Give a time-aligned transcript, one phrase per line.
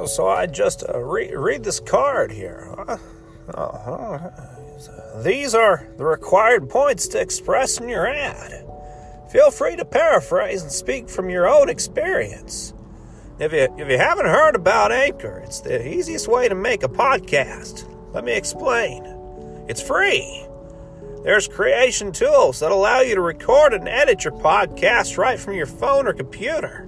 [0.00, 2.74] Uh, so I just uh, re- read this card here.
[3.52, 4.30] Uh,
[5.22, 8.64] these are the required points to express in your ad.
[9.30, 12.72] Feel free to paraphrase and speak from your own experience.
[13.38, 16.88] If you, if you haven't heard about Anchor, it's the easiest way to make a
[16.88, 17.86] podcast.
[18.14, 19.04] Let me explain.
[19.68, 20.46] It's free.
[21.24, 25.66] There's creation tools that allow you to record and edit your podcast right from your
[25.66, 26.86] phone or computer.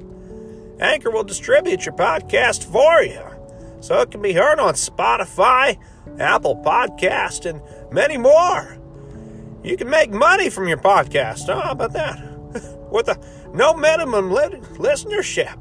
[0.82, 3.23] Anchor will distribute your podcast for you,
[3.80, 5.78] so it can be heard on Spotify,
[6.18, 8.78] Apple Podcast, and many more.
[9.62, 11.48] You can make money from your podcast.
[11.48, 12.18] Oh, how about that?
[12.90, 13.16] With a
[13.54, 15.56] no minimum li- listenership.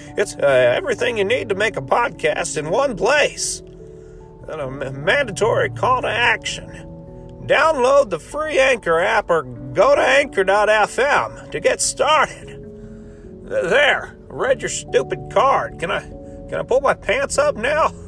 [0.18, 3.62] it's uh, everything you need to make a podcast in one place.
[4.48, 6.68] And a mandatory call to action.
[7.46, 12.56] Download the free Anchor app or go to anchor.fm to get started.
[13.44, 15.78] There, read your stupid card.
[15.78, 16.00] Can I
[16.48, 17.92] can I pull my pants up now?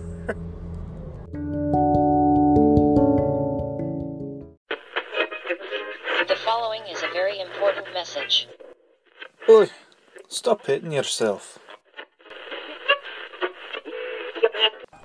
[6.28, 8.46] The following is a very important message.
[9.48, 9.68] Oi,
[10.28, 11.59] stop hitting yourself.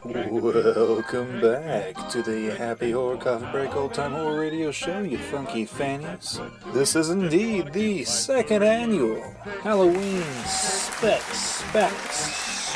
[0.06, 5.66] Welcome back to the Happy Horror Coffee Break Old Time Horror Radio Show, you funky
[5.66, 6.40] fannies.
[6.74, 9.20] This is indeed the second annual
[9.64, 12.76] Halloween Specs Specs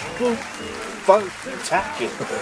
[1.04, 2.42] Spectacular.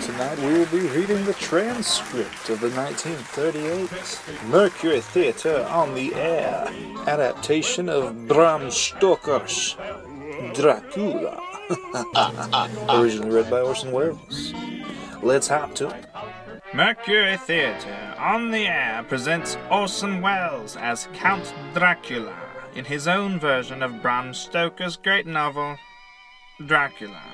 [0.02, 6.68] Tonight we will be reading the transcript of the 1938 Mercury Theatre on the Air
[7.06, 9.76] adaptation of Bram Stoker's
[10.54, 11.41] Dracula.
[12.88, 14.52] Originally read by Orson Welles.
[15.22, 16.06] Let's hop to it.
[16.74, 22.34] Mercury Theatre on the Air presents Orson Welles as Count Dracula
[22.74, 25.76] in his own version of Bram Stoker's great novel,
[26.64, 27.31] Dracula.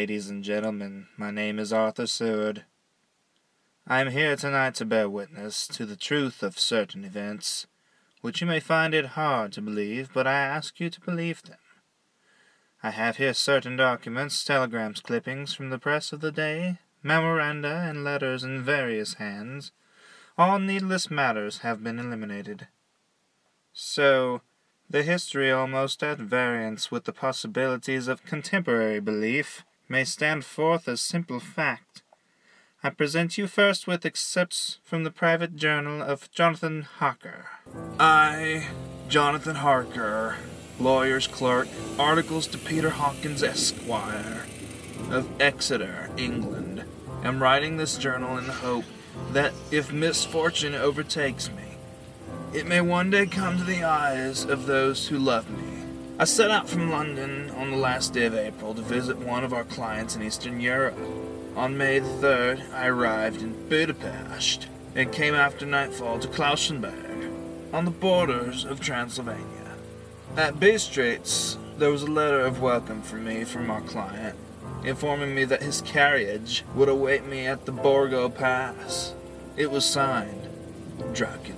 [0.00, 2.64] Ladies and gentlemen, my name is Arthur Seward.
[3.86, 7.66] I am here tonight to bear witness to the truth of certain events,
[8.22, 11.58] which you may find it hard to believe, but I ask you to believe them.
[12.82, 18.02] I have here certain documents, telegrams, clippings from the press of the day, memoranda, and
[18.02, 19.70] letters in various hands.
[20.38, 22.68] All needless matters have been eliminated.
[23.74, 24.40] So,
[24.88, 31.00] the history almost at variance with the possibilities of contemporary belief may stand forth as
[31.00, 32.02] simple fact.
[32.82, 37.46] I present you first with excerpts from the private journal of Jonathan Harker.
[37.98, 38.68] I,
[39.08, 40.36] Jonathan Harker,
[40.78, 41.66] lawyer's clerk,
[41.98, 44.46] articles to Peter Hawkins, Esquire,
[45.10, 46.84] of Exeter, England,
[47.24, 48.84] am writing this journal in the hope
[49.32, 51.64] that if misfortune overtakes me,
[52.54, 55.69] it may one day come to the eyes of those who love me.
[56.20, 59.54] I set out from London on the last day of April to visit one of
[59.54, 60.98] our clients in Eastern Europe.
[61.56, 67.86] On May the 3rd, I arrived in Budapest and came after nightfall to Klausenberg, on
[67.86, 69.78] the borders of Transylvania.
[70.36, 74.36] At Bistritz, there was a letter of welcome for me from our client,
[74.84, 79.14] informing me that his carriage would await me at the Borgo Pass.
[79.56, 80.48] It was signed
[81.14, 81.56] Dracula.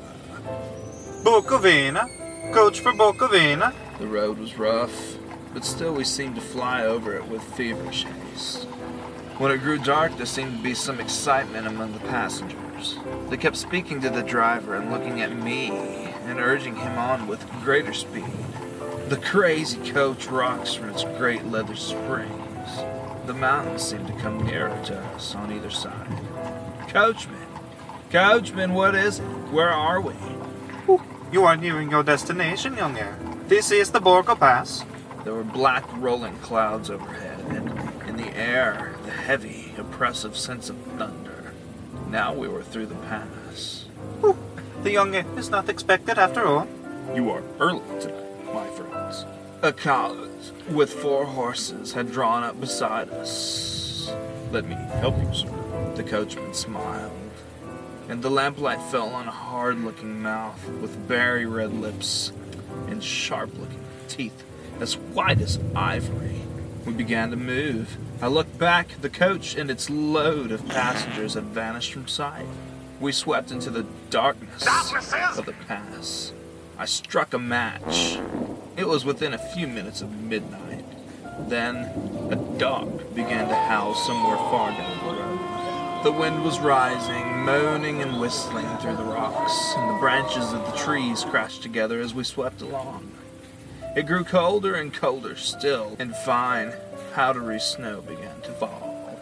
[1.24, 2.52] Bukovina?
[2.54, 3.74] Coach for Bukovina?
[4.02, 5.16] The road was rough,
[5.54, 8.64] but still we seemed to fly over it with feverish haste.
[9.38, 12.98] When it grew dark, there seemed to be some excitement among the passengers.
[13.30, 15.70] They kept speaking to the driver and looking at me
[16.26, 18.24] and urging him on with greater speed.
[19.06, 22.70] The crazy coach rocks from its great leather springs.
[23.26, 26.08] The mountains seemed to come nearer to us on either side.
[26.88, 27.46] Coachman!
[28.10, 29.22] Coachman, what is it?
[29.52, 30.14] Where are we?
[31.30, 33.16] You are nearing your destination, young air.
[33.48, 34.84] This is the Borgo Pass.
[35.24, 40.76] There were black rolling clouds overhead, and in the air, the heavy, oppressive sense of
[40.96, 41.52] thunder.
[42.08, 43.86] Now we were through the pass.
[44.82, 46.68] The young is not expected after all.
[47.14, 49.26] You are early tonight, my friends.
[49.62, 50.16] A cart
[50.70, 54.10] with four horses had drawn up beside us.
[54.50, 55.92] Let me help you, sir.
[55.96, 57.12] The coachman smiled,
[58.08, 62.32] and the lamplight fell on a hard looking mouth with berry red lips
[62.88, 64.44] and sharp looking teeth
[64.80, 66.40] as white as ivory.
[66.84, 67.96] We began to move.
[68.20, 69.00] I looked back.
[69.00, 72.46] The coach and its load of passengers had vanished from sight.
[73.00, 74.66] We swept into the darkness
[75.36, 76.32] of the pass.
[76.78, 78.18] I struck a match.
[78.76, 80.84] It was within a few minutes of midnight.
[81.48, 81.76] Then
[82.30, 85.31] a dog began to howl somewhere far down the road.
[86.02, 90.76] The wind was rising, moaning and whistling through the rocks, and the branches of the
[90.76, 93.12] trees crashed together as we swept along.
[93.94, 96.72] It grew colder and colder still, and fine,
[97.14, 99.16] powdery snow began to fall.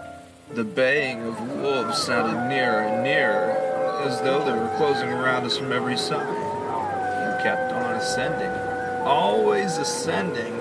[0.54, 3.50] The baying of wolves sounded nearer and nearer,
[4.06, 6.26] as though they were closing around us from every side.
[6.26, 8.52] We kept on ascending,
[9.06, 10.56] always ascending.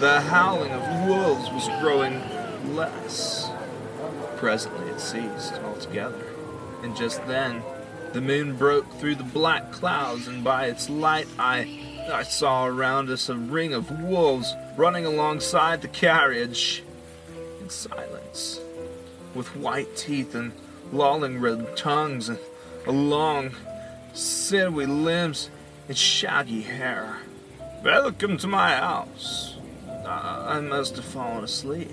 [0.00, 2.20] The howling of wolves was growing
[2.74, 3.51] less.
[4.42, 6.26] Presently it ceased altogether,
[6.82, 7.62] and just then
[8.12, 13.08] the moon broke through the black clouds, and by its light I I saw around
[13.08, 16.82] us a ring of wolves running alongside the carriage
[17.60, 18.58] in silence,
[19.32, 20.50] with white teeth and
[20.92, 22.40] lolling red tongues and
[22.84, 23.52] long,
[24.12, 25.50] sinewy limbs
[25.86, 27.18] and shaggy hair.
[27.84, 29.54] Welcome to my house.
[30.04, 31.92] I I must have fallen asleep.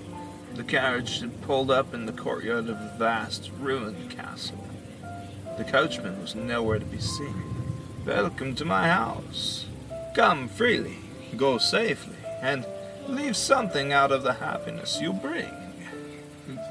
[0.54, 4.66] The carriage had pulled up in the courtyard of a vast, ruined castle.
[5.56, 7.44] The coachman was nowhere to be seen.
[8.04, 9.66] Welcome to my house.
[10.14, 10.98] Come freely,
[11.36, 12.66] go safely, and
[13.08, 15.50] leave something out of the happiness you bring.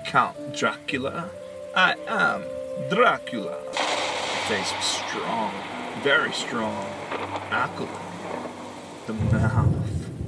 [0.06, 1.30] Count Dracula,
[1.76, 2.44] I am
[2.90, 3.58] Dracula.
[3.72, 5.52] The face was strong,
[6.04, 6.86] very strong,
[7.52, 7.96] aquiline.
[9.08, 9.59] The mouth,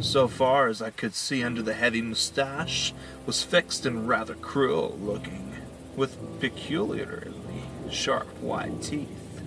[0.01, 2.93] so far as I could see under the heavy mustache,
[3.25, 5.55] was fixed and rather cruel looking,
[5.95, 9.41] with peculiarly sharp white teeth.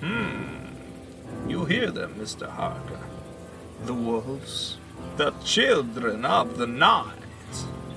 [0.00, 1.48] Hmm.
[1.48, 2.48] You hear them, Mr.
[2.48, 3.00] Harker.
[3.84, 4.78] The wolves,
[5.16, 7.14] the children of the night.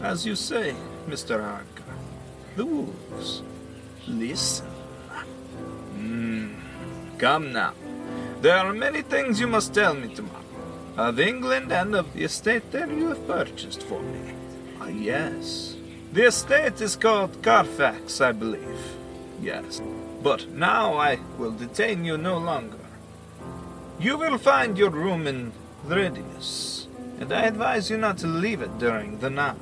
[0.01, 0.75] As you say,
[1.07, 1.41] Mr.
[1.41, 1.93] Harker.
[2.55, 3.43] The wolves.
[4.07, 4.67] Listen.
[5.95, 6.53] Hmm.
[7.17, 7.73] Come now.
[8.41, 10.30] There are many things you must tell me tomorrow.
[10.97, 14.33] Of England and of the estate that you have purchased for me.
[14.79, 15.75] Ah, yes.
[16.13, 18.95] The estate is called Carfax, I believe.
[19.41, 19.81] Yes.
[20.21, 22.77] But now I will detain you no longer.
[23.99, 25.53] You will find your room in
[25.85, 26.87] readiness,
[27.19, 29.57] and I advise you not to leave it during the night.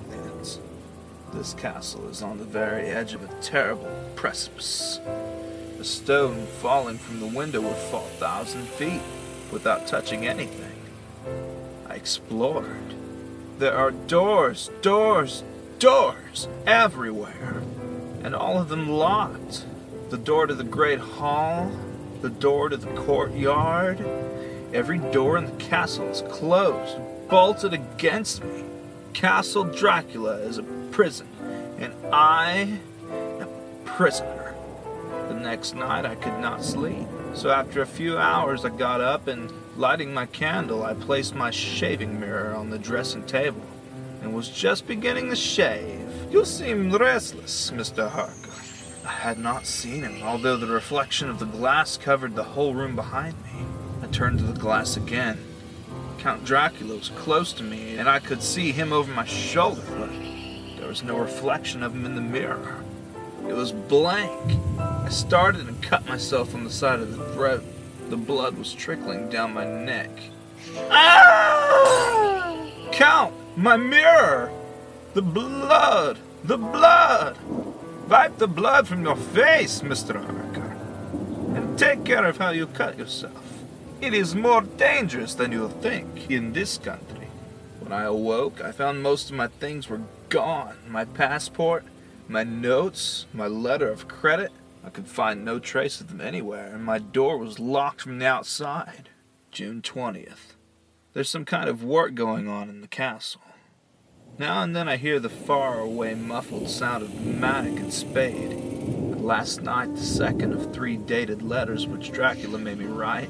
[1.34, 5.00] This castle is on the very edge of a terrible precipice.
[5.80, 9.02] A stone falling from the window would fall a thousand feet
[9.52, 10.69] without touching anything.
[12.00, 12.96] Explored.
[13.58, 15.44] There are doors, doors,
[15.80, 17.62] doors everywhere,
[18.24, 19.66] and all of them locked.
[20.10, 21.70] The door to the great hall,
[22.22, 24.00] the door to the courtyard,
[24.74, 26.98] every door in the castle is closed,
[27.28, 28.64] bolted against me.
[29.12, 31.28] Castle Dracula is a prison,
[31.80, 32.80] and I
[33.12, 34.56] am a prisoner.
[35.28, 39.28] The next night I could not sleep, so after a few hours I got up
[39.28, 43.62] and, lighting my candle, I placed my shaving mirror on the dressing table
[44.22, 46.06] and was just beginning to shave.
[46.30, 48.10] You seem restless, Mr.
[48.10, 48.52] Harker.
[49.06, 52.94] I had not seen him, although the reflection of the glass covered the whole room
[52.94, 53.66] behind me.
[54.04, 55.40] I turned to the glass again.
[56.18, 60.10] Count Dracula was close to me, and I could see him over my shoulder, but
[60.78, 62.84] there was no reflection of him in the mirror.
[63.48, 64.60] It was blank.
[64.78, 67.64] I started and cut myself on the side of the throat.
[68.10, 70.10] The blood was trickling down my neck.
[70.90, 72.68] Ah!
[72.92, 74.52] Count, my mirror!
[75.14, 76.18] The blood!
[76.44, 77.38] The blood!
[78.10, 80.16] Wipe the blood from your face, Mr.
[80.16, 80.76] Harker.
[81.56, 83.46] And take care of how you cut yourself.
[84.02, 87.28] It is more dangerous than you think in this country.
[87.80, 90.78] When I awoke, I found most of my things were gone.
[90.88, 91.84] My passport,
[92.28, 94.52] my notes, my letter of credit.
[94.90, 98.26] I could find no trace of them anywhere, and my door was locked from the
[98.26, 99.10] outside.
[99.52, 100.56] June 20th.
[101.14, 103.44] There's some kind of work going on in the castle.
[104.40, 108.54] Now and then I hear the far away muffled sound of mattock and spade.
[108.54, 113.30] And last night, the second of three dated letters which Dracula made me write,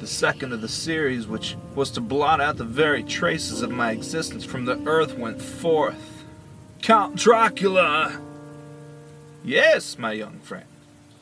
[0.00, 3.92] the second of the series which was to blot out the very traces of my
[3.92, 6.26] existence from the earth, went forth.
[6.82, 8.20] Count Dracula!
[9.42, 10.67] Yes, my young friend.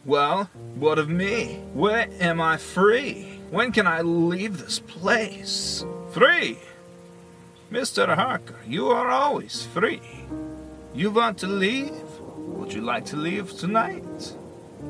[0.06, 1.60] Well, what of me?
[1.74, 3.40] Where am I free?
[3.50, 5.84] When can I leave this place?
[6.12, 6.58] Free!
[7.72, 8.14] Mr.
[8.14, 10.00] Harker, you are always free.
[10.94, 11.90] You want to leave?
[12.36, 14.36] Would you like to leave tonight?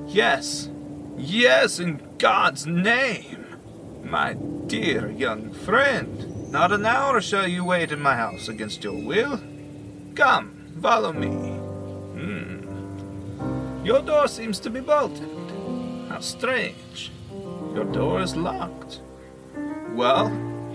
[0.07, 0.69] Yes.
[1.17, 3.47] Yes, in God's name.
[4.05, 4.35] My
[4.67, 9.41] dear young friend, not an hour shall you wait in my house against your will.
[10.15, 11.29] Come, follow me.
[11.29, 12.56] Hmm.
[13.87, 15.31] Your door seems to be bolted.
[16.09, 17.12] How strange.
[17.73, 19.00] Your door is locked.
[19.95, 20.26] Well,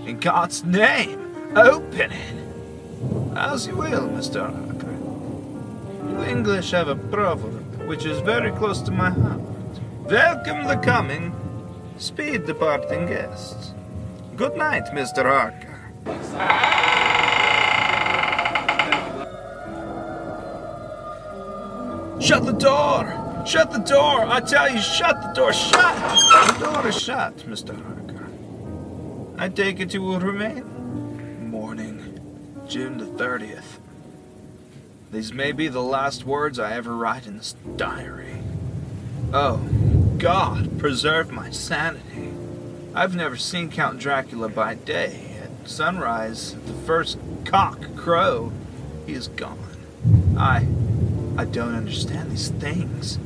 [0.08, 1.20] in God's name,
[1.58, 2.36] open it.
[3.36, 4.40] As you will, Mr.
[4.40, 4.96] Harker.
[6.10, 9.42] You English have a proverb which is very close to my heart.
[10.06, 11.36] Welcome the coming,
[11.98, 13.74] speed departing guests.
[14.38, 15.26] Good night, Mr.
[15.26, 17.11] Harker.
[22.22, 23.44] Shut the door!
[23.48, 24.26] Shut the door!
[24.28, 25.52] I tell you, shut the door!
[25.52, 26.60] Shut!
[26.60, 27.76] The door is shut, Mr.
[27.76, 28.30] Harker.
[29.40, 31.50] I take it you will remain?
[31.50, 32.20] Morning,
[32.68, 33.80] June the 30th.
[35.12, 38.36] These may be the last words I ever write in this diary.
[39.34, 39.58] Oh,
[40.20, 42.32] God, preserve my sanity.
[42.94, 45.38] I've never seen Count Dracula by day.
[45.42, 48.52] At sunrise, the first cock crow,
[49.08, 49.58] he is gone.
[50.38, 50.68] I.
[51.38, 53.18] I don't understand these things.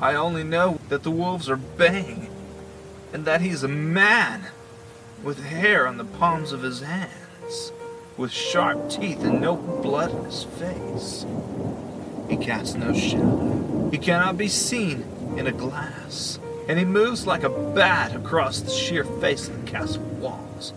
[0.00, 2.28] I only know that the wolves are baying,
[3.12, 4.46] and that he's a man,
[5.22, 7.72] with hair on the palms of his hands,
[8.16, 11.24] with sharp teeth and no blood in his face.
[12.28, 13.88] He casts no shadow.
[13.90, 15.04] He cannot be seen
[15.36, 16.38] in a glass,
[16.68, 20.74] and he moves like a bat across the sheer face of the castle walls.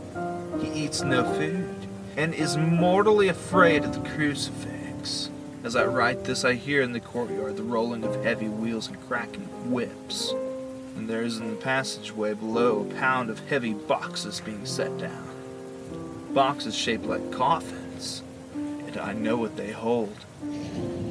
[0.62, 1.76] He eats no food,
[2.16, 5.30] and is mortally afraid of the crucifix.
[5.62, 9.08] As I write this, I hear in the courtyard the rolling of heavy wheels and
[9.08, 10.32] cracking whips.
[10.96, 15.28] And there is in the passageway below a pound of heavy boxes being set down.
[16.34, 18.24] Boxes shaped like coffins,
[18.56, 20.16] and I know what they hold.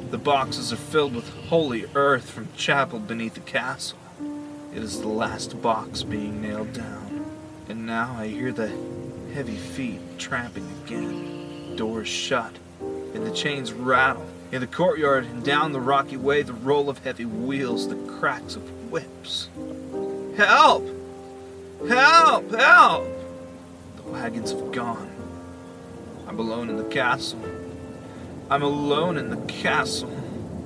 [0.09, 3.99] The boxes are filled with holy earth from chapel beneath the castle.
[4.73, 7.25] It is the last box being nailed down,
[7.67, 8.71] and now I hear the
[9.31, 11.75] heavy feet tramping again.
[11.75, 14.25] Doors shut, and the chains rattle.
[14.51, 18.55] In the courtyard and down the rocky way, the roll of heavy wheels, the cracks
[18.55, 19.47] of whips.
[20.35, 20.89] Help!
[21.87, 22.51] Help!
[22.55, 23.05] Help!
[23.97, 25.07] The wagons have gone.
[26.27, 27.39] I'm alone in the castle.
[28.49, 30.11] I'm alone in the castle.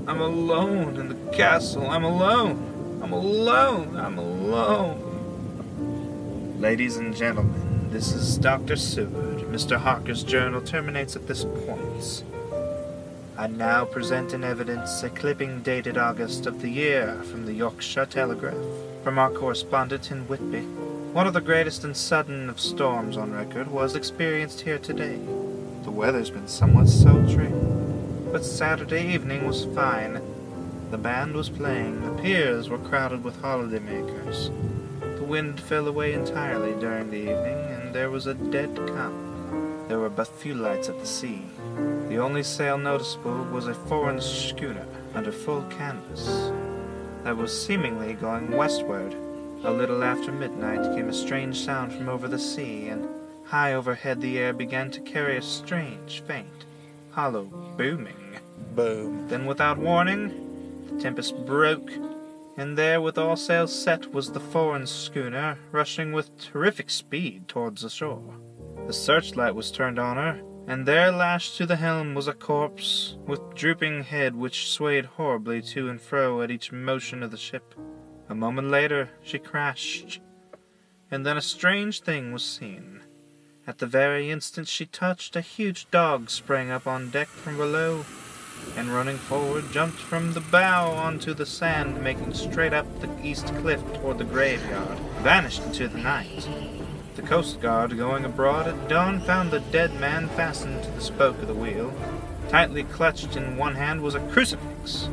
[0.08, 1.90] I'm alone in the castle.
[1.90, 3.02] I'm alone.
[3.04, 3.98] I'm alone.
[3.98, 5.02] I'm alone.
[6.58, 8.78] Ladies and gentlemen, this is Dr.
[8.78, 9.40] Seward.
[9.40, 9.78] Mr.
[9.78, 12.24] Harker's journal terminates at this point.
[13.36, 18.06] I now present in evidence a clipping dated August of the year from the Yorkshire
[18.06, 18.64] Telegraph,
[19.04, 20.62] from our correspondent in Whitby.
[21.14, 25.18] One of the greatest and sudden of storms on record was experienced here today.
[25.82, 27.52] The weather's been somewhat sultry,
[28.32, 30.22] but Saturday evening was fine.
[30.92, 34.52] The band was playing, the piers were crowded with holidaymakers.
[35.18, 39.86] The wind fell away entirely during the evening, and there was a dead calm.
[39.88, 41.42] There were but few lights at the sea.
[42.10, 46.52] The only sail noticeable was a foreign schooner under full canvas
[47.24, 49.16] that was seemingly going westward.
[49.64, 53.08] A little after midnight came a strange sound from over the sea, and
[53.46, 56.66] high overhead the air began to carry a strange, faint,
[57.12, 57.46] hollow
[57.78, 58.38] booming.
[58.76, 59.28] Boom.
[59.30, 61.92] Then, without warning, the tempest broke,
[62.58, 67.82] and there, with all sails set, was the foreign schooner rushing with terrific speed towards
[67.82, 68.36] the shore.
[68.86, 73.18] The searchlight was turned on her, and there, lashed to the helm, was a corpse
[73.28, 77.76] with drooping head which swayed horribly to and fro at each motion of the ship.
[78.30, 80.22] A moment later, she crashed,
[81.12, 83.02] and then a strange thing was seen.
[83.68, 88.06] At the very instant she touched, a huge dog sprang up on deck from below,
[88.78, 93.48] and running forward, jumped from the bow onto the sand, making straight up the east
[93.58, 96.48] cliff toward the graveyard, vanished into the night.
[97.16, 101.40] The Coast Guard, going abroad at dawn, found the dead man fastened to the spoke
[101.44, 101.94] of the wheel.
[102.50, 105.10] Tightly clutched in one hand was a crucifix.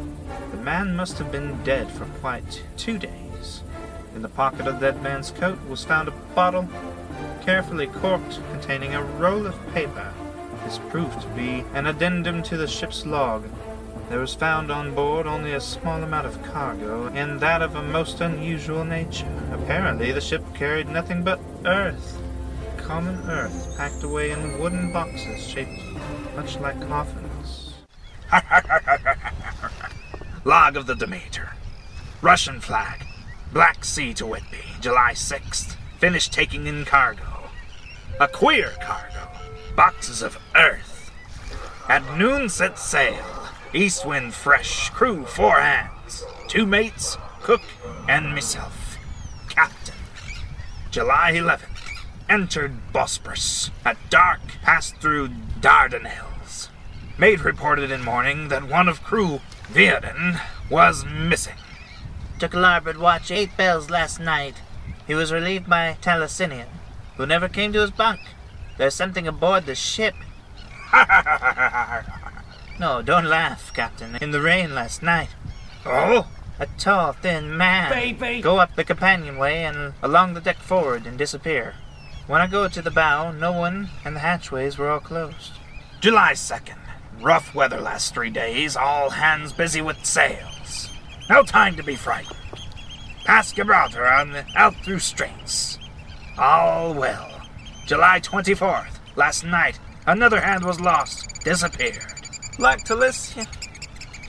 [0.50, 3.62] The man must have been dead for quite two days.
[4.14, 6.70] In the pocket of the dead man's coat was found a bottle,
[7.42, 10.14] carefully corked, containing a roll of paper.
[10.64, 13.44] This proved to be an addendum to the ship's log.
[14.08, 17.82] There was found on board only a small amount of cargo, and that of a
[17.82, 19.30] most unusual nature.
[19.52, 22.18] Apparently, the ship carried nothing but earth,
[22.76, 25.82] common earth, packed away in wooden boxes shaped
[26.34, 27.74] much like coffins.
[30.44, 31.50] Log of the Demeter.
[32.22, 33.04] Russian flag.
[33.52, 35.76] Black Sea to Whitby, July 6th.
[35.98, 37.50] Finished taking in cargo.
[38.20, 39.28] A queer cargo.
[39.76, 41.10] Boxes of earth.
[41.88, 43.24] At noon set sail.
[43.74, 44.90] East wind fresh.
[44.90, 46.24] Crew four hands.
[46.48, 47.62] Two mates, cook,
[48.08, 48.89] and myself.
[50.90, 51.66] July 11th.
[52.28, 53.70] Entered Bosporus.
[53.84, 55.28] At dark, passed through
[55.60, 56.68] Dardanelles.
[57.18, 59.40] Mate reported in morning that one of crew,
[59.72, 61.56] Viaden, was missing.
[62.38, 64.62] Took larboard watch eight bells last night.
[65.06, 66.68] He was relieved by Talasinian,
[67.16, 68.20] who never came to his bunk.
[68.78, 70.14] There's something aboard the ship.
[72.80, 74.16] No, don't laugh, Captain.
[74.22, 75.28] In the rain last night,
[75.84, 76.26] oh?
[76.60, 78.42] A tall, thin man Baby.
[78.42, 81.74] go up the companionway and along the deck forward and disappear.
[82.26, 85.54] When I go to the bow, no one and the hatchways were all closed.
[86.00, 86.76] July 2nd.
[87.20, 90.90] Rough weather last three days, all hands busy with sails.
[91.28, 92.36] No time to be frightened.
[93.24, 95.78] Past Gibraltar on the out through straits.
[96.38, 97.40] All well.
[97.86, 98.98] July 24th.
[99.16, 102.04] Last night, another hand was lost, disappeared.
[102.58, 102.80] Like.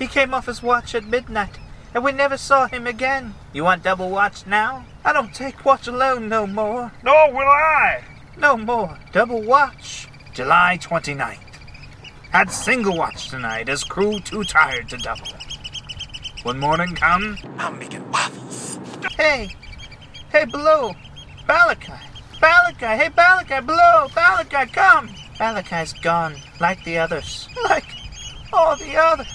[0.01, 1.59] He came off his watch at midnight,
[1.93, 3.33] and we never saw him again.
[3.53, 4.85] You want double watch now?
[5.03, 6.91] I don't take watch alone no more.
[7.03, 8.03] Nor will I.
[8.37, 8.97] No more.
[9.11, 10.07] Double watch.
[10.33, 11.37] July 29th.
[12.31, 15.27] Had single watch tonight as crew too tired to double.
[16.43, 18.79] When morning come, I'm making waffles.
[19.17, 19.49] Hey,
[20.31, 20.93] hey, below.
[21.47, 21.99] Balakai.
[22.39, 22.97] Balakai.
[22.97, 24.07] Hey, Balakai, below.
[24.09, 25.09] Balakai, come.
[25.37, 27.49] Balakai's gone, like the others.
[27.63, 27.85] Like
[28.53, 29.27] all the others.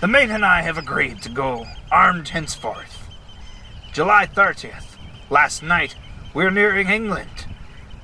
[0.00, 3.08] The mate and I have agreed to go armed henceforth.
[3.92, 4.96] July 30th.
[5.30, 5.94] Last night,
[6.34, 7.46] we're nearing England.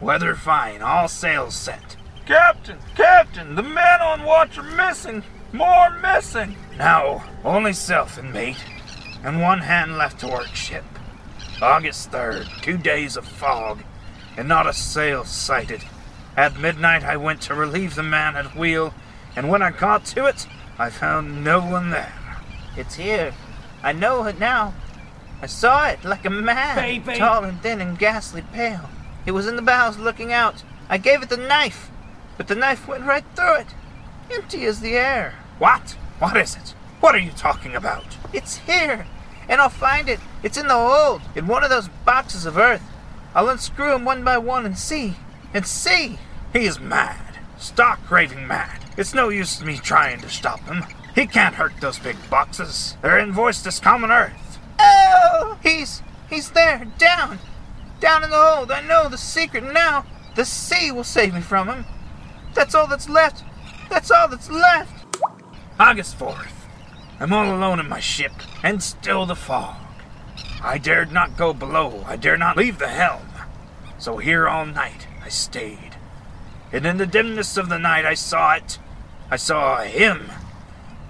[0.01, 1.97] Weather fine, all sails set.
[2.27, 5.23] Captain, Captain, the men on watch are missing.
[5.53, 6.57] More missing.
[6.79, 8.65] Now, only self and mate,
[9.23, 10.85] and one hand left to work ship.
[11.63, 13.83] August 3rd, two days of fog,
[14.37, 15.85] and not a sail sighted.
[16.37, 18.93] At midnight, I went to relieve the man at wheel,
[19.37, 20.47] and when I got to it,
[20.79, 22.13] I found no one there.
[22.77, 23.33] It's here.
[23.85, 24.73] I know it now.
[25.43, 27.17] I saw it like a man, Baby.
[27.19, 28.89] tall and thin and ghastly pale.
[29.27, 30.63] It was in the bows looking out.
[30.89, 31.91] I gave it the knife,
[32.39, 33.67] but the knife went right through it,
[34.33, 35.35] empty as the air.
[35.59, 35.97] What?
[36.19, 36.75] What is it?
[37.01, 38.17] What are you talking about?
[38.33, 39.07] It's here,
[39.51, 40.21] and I'll find it.
[40.43, 42.83] It's in the hold, in one of those boxes of earth.
[43.35, 45.17] I'll unscrew unscrew 'em one by one and see,
[45.53, 46.19] and see.
[46.55, 47.39] He is mad.
[47.59, 48.79] Stark raving mad.
[48.97, 50.85] It's no use me trying to stop him.
[51.15, 52.97] He can't hurt those big boxes.
[53.01, 54.59] They're invoiced as common earth.
[54.81, 57.39] Oh, he's he's there, down,
[58.01, 58.73] down in the hold.
[58.73, 60.05] I know the secret now.
[60.35, 61.85] The sea will save me from him.
[62.55, 63.45] That's all that's left.
[63.89, 65.17] That's all that's left.
[65.79, 66.51] August 4th.
[67.21, 68.33] I'm all alone in my ship,
[68.65, 69.77] and still the fog.
[70.63, 72.05] I dared not go below.
[72.07, 73.29] I dare not leave the helm.
[73.99, 75.97] So here all night I stayed.
[76.73, 78.79] And in the dimness of the night I saw it.
[79.31, 80.31] I saw him.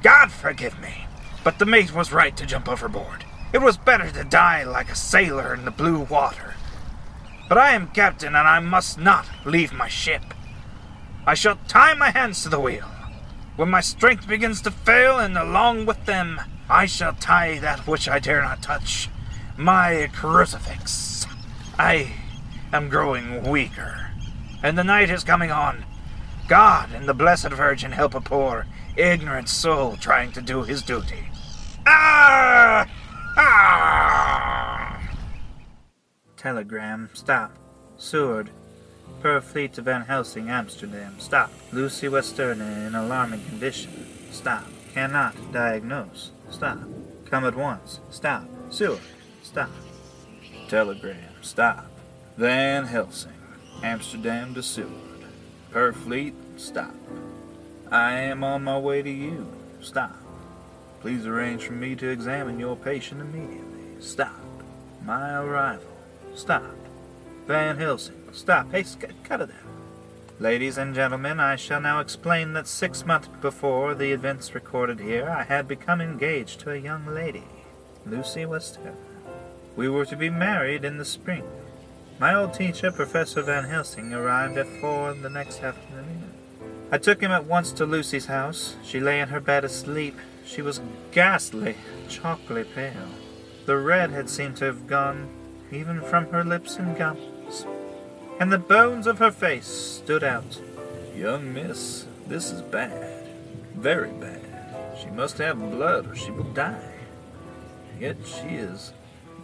[0.04, 1.06] God forgive me.
[1.42, 3.24] But the mate was right to jump overboard.
[3.54, 6.56] It was better to die like a sailor in the blue water.
[7.48, 10.22] But I am captain, and I must not leave my ship.
[11.26, 12.86] I shall tie my hands to the wheel.
[13.56, 16.38] When my strength begins to fail, and along with them,
[16.68, 19.08] I shall tie that which I dare not touch
[19.56, 21.24] my crucifix.
[21.78, 22.12] I
[22.74, 24.10] am growing weaker,
[24.62, 25.86] and the night is coming on.
[26.46, 31.24] God and the Blessed Virgin help a poor, ignorant soul trying to do his duty.
[31.86, 32.88] Ah!
[33.36, 35.10] Ah!
[36.36, 37.08] Telegram.
[37.14, 37.56] Stop.
[37.96, 38.50] Seward.
[39.22, 41.14] Purfleet to Van Helsing, Amsterdam.
[41.18, 41.50] Stop.
[41.72, 44.06] Lucy Westenra in alarming condition.
[44.30, 44.64] Stop.
[44.92, 46.32] Cannot diagnose.
[46.50, 46.78] Stop.
[47.24, 48.00] Come at once.
[48.10, 48.44] Stop.
[48.70, 49.00] Seward.
[49.42, 49.70] Stop.
[50.68, 51.16] Telegram.
[51.40, 51.86] Stop.
[52.36, 53.32] Van Helsing.
[53.82, 54.92] Amsterdam to Seward.
[55.72, 56.34] Purfleet.
[56.56, 56.94] Stop.
[57.90, 59.46] I am on my way to you.
[59.80, 60.16] Stop.
[61.00, 64.00] Please arrange for me to examine your patient immediately.
[64.00, 64.40] Stop.
[65.04, 65.86] My arrival.
[66.34, 66.74] Stop.
[67.46, 68.22] Van Helsing.
[68.32, 68.72] Stop.
[68.72, 68.84] Hey,
[69.22, 70.40] cut it out.
[70.40, 75.28] Ladies and gentlemen, I shall now explain that six months before the events recorded here,
[75.28, 77.44] I had become engaged to a young lady,
[78.04, 78.94] Lucy Westenra.
[79.76, 81.44] We were to be married in the spring.
[82.18, 86.23] My old teacher, Professor Van Helsing, arrived at four the next afternoon.
[86.94, 88.76] I took him at once to Lucy's house.
[88.84, 90.16] She lay in her bed asleep.
[90.46, 90.80] She was
[91.10, 91.74] ghastly,
[92.08, 93.08] chalkily pale.
[93.66, 95.28] The red had seemed to have gone
[95.72, 97.66] even from her lips and gums,
[98.38, 100.60] and the bones of her face stood out.
[101.16, 103.26] Young miss, this is bad.
[103.74, 104.96] Very bad.
[104.96, 106.94] She must have blood or she will die.
[107.98, 108.92] Yet she is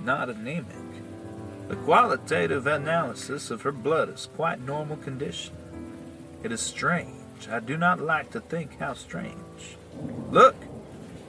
[0.05, 0.67] not anemic.
[1.67, 5.57] The qualitative analysis of her blood is quite normal condition.
[6.45, 7.20] It is strange.
[7.49, 9.77] I do not like to think how strange.
[10.31, 10.57] Look!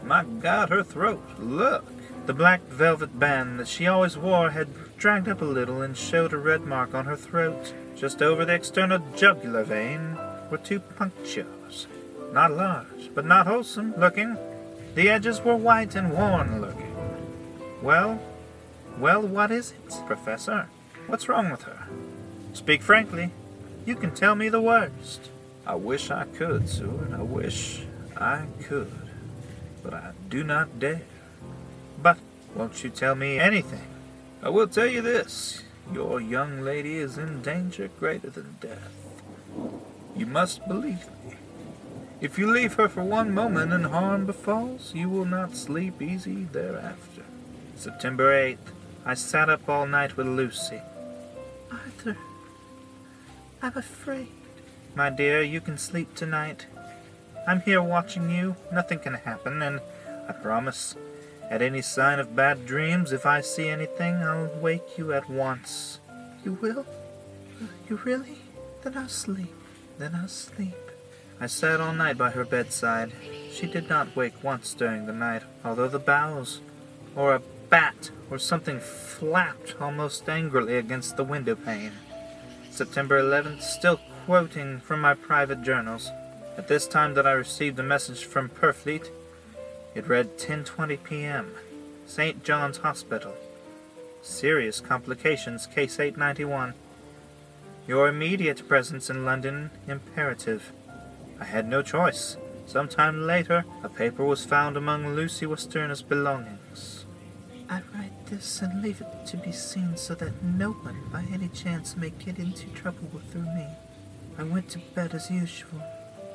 [0.03, 1.23] My God, her throat!
[1.39, 1.85] Look!
[2.25, 6.33] The black velvet band that she always wore had dragged up a little and showed
[6.33, 7.73] a red mark on her throat.
[7.95, 10.17] Just over the external jugular vein
[10.49, 11.87] were two punctures.
[12.31, 14.37] not large, but not wholesome looking.
[14.95, 16.95] The edges were white and worn looking.
[17.81, 18.21] Well,
[18.97, 20.67] well, what is it, Professor?
[21.07, 21.87] What's wrong with her?
[22.53, 23.31] Speak frankly.
[23.85, 25.29] You can tell me the worst.
[25.71, 27.13] I wish I could, Seward.
[27.13, 27.83] I wish
[28.17, 28.91] I could.
[29.81, 31.03] But I do not dare.
[32.03, 32.17] But
[32.53, 33.87] won't you tell me anything?
[34.43, 35.63] I will tell you this.
[35.93, 38.91] Your young lady is in danger greater than death.
[40.13, 41.37] You must believe me.
[42.19, 46.47] If you leave her for one moment and harm befalls, you will not sleep easy
[46.51, 47.23] thereafter.
[47.77, 48.73] September 8th.
[49.05, 50.81] I sat up all night with Lucy.
[51.71, 52.17] Arthur,
[53.61, 54.40] I'm afraid.
[54.93, 56.65] My dear, you can sleep tonight.
[57.47, 58.57] I'm here watching you.
[58.73, 59.79] Nothing can happen, and
[60.27, 60.95] I promise,
[61.49, 65.99] at any sign of bad dreams, if I see anything, I'll wake you at once.
[66.43, 66.85] You will?
[67.87, 68.39] You really?
[68.83, 69.55] Then I'll sleep.
[69.97, 70.75] Then I'll sleep.
[71.39, 73.13] I sat all night by her bedside.
[73.49, 76.59] She did not wake once during the night, although the boughs,
[77.15, 81.93] or a bat, or something flapped almost angrily against the window pane.
[82.69, 86.11] September 11th, still quoting from my private journals.
[86.57, 89.09] At this time that I received a message from Purfleet,
[89.95, 91.55] it read 10:20 p.m.
[92.05, 92.43] St.
[92.43, 93.33] John's Hospital.
[94.21, 96.73] Serious complications, case 891.
[97.87, 100.71] Your immediate presence in London imperative.
[101.39, 102.37] I had no choice.
[102.67, 107.05] Some time later, a paper was found among Lucy Westenra's belongings.
[107.67, 111.47] I write this and leave it to be seen so that no one by any
[111.47, 113.65] chance may get into trouble through me.
[114.41, 115.83] I went to bed as usual,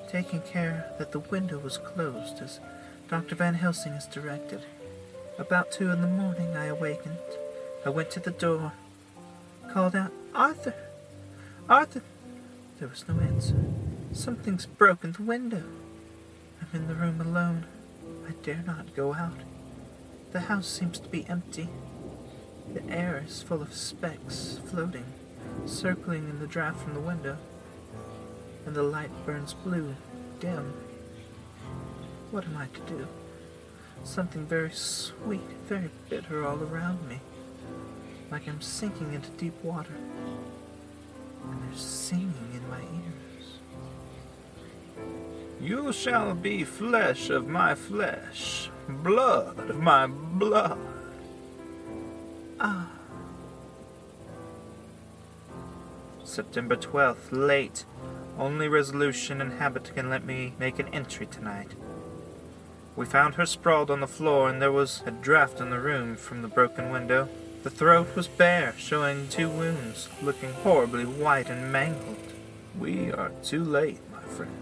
[0.09, 2.61] taking care that the window was closed as
[3.09, 3.35] Dr.
[3.35, 4.61] Van Helsing has directed.
[5.41, 7.19] About two in the morning I awakened.
[7.85, 8.75] I went to the door,
[9.73, 10.75] called out, Arthur!
[11.69, 12.05] Arthur!
[12.79, 13.57] There was no answer.
[14.13, 15.65] Something's broken the window.
[16.63, 17.67] I'm in the room alone.
[18.29, 19.41] I dare not go out.
[20.31, 21.71] The house seems to be empty.
[22.73, 25.07] The air is full of specks floating,
[25.65, 27.39] circling in the draught from the window,
[28.67, 29.95] and the light burns blue,
[30.41, 30.75] dim.
[32.33, 33.07] What am I to do?
[34.03, 37.21] Something very sweet, very bitter all around me,
[38.31, 39.95] like I'm sinking into deep water,
[41.45, 43.59] and there's singing in my ears.
[45.61, 50.79] You shall be flesh of my flesh, blood of my blood.
[52.61, 52.91] Ah,
[56.25, 57.87] September 12th, late.
[58.39, 61.73] Only resolution and habit can let me make an entry tonight.
[62.95, 66.17] We found her sprawled on the floor, and there was a draught in the room
[66.17, 67.29] from the broken window.
[67.63, 72.17] The throat was bare, showing two wounds, looking horribly white and mangled.
[72.79, 74.53] We are too late, my friend.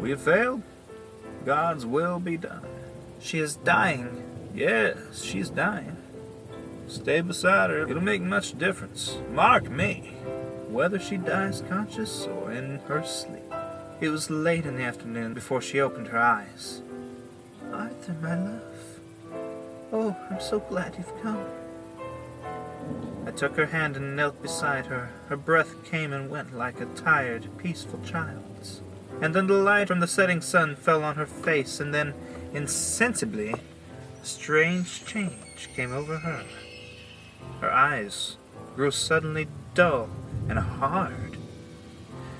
[0.00, 0.62] We have failed.
[1.44, 2.66] God's will be done.
[3.20, 4.22] She is dying.
[4.54, 5.96] Yes, she's dying.
[6.88, 7.82] Stay beside her.
[7.82, 9.18] It'll make much difference.
[9.32, 10.14] Mark me.
[10.68, 13.52] Whether she dies conscious or in her sleep.
[14.00, 16.82] It was late in the afternoon before she opened her eyes.
[17.72, 19.00] Arthur, my love.
[19.92, 21.44] Oh, I'm so glad you've come.
[23.26, 25.10] I took her hand and knelt beside her.
[25.28, 28.82] Her breath came and went like a tired, peaceful child's.
[29.20, 32.12] And then the light from the setting sun fell on her face, and then,
[32.52, 36.44] insensibly, a strange change came over her.
[37.60, 38.36] Her eyes
[38.74, 40.10] grew suddenly dull
[40.48, 41.36] and hard.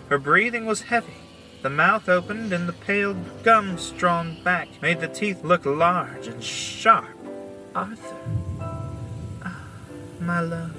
[0.09, 1.15] Her breathing was heavy.
[1.63, 6.43] The mouth opened, and the pale gums drawn back made the teeth look large and
[6.43, 7.17] sharp.
[7.75, 8.17] Arthur.
[9.43, 9.65] Ah,
[10.21, 10.77] my love.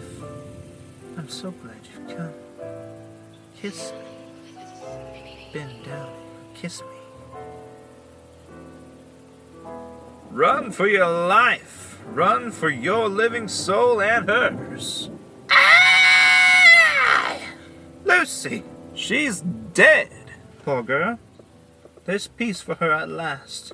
[1.17, 2.33] I'm so glad you've come.
[3.59, 4.61] Kiss me.
[5.51, 6.87] Bend down and kiss me.
[10.31, 11.99] Run for your life.
[12.05, 15.09] Run for your living soul and hers.
[18.07, 18.63] Lucy!
[18.95, 19.41] She's
[19.73, 20.09] dead.
[20.63, 21.19] Poor girl.
[22.05, 23.73] There's peace for her at last.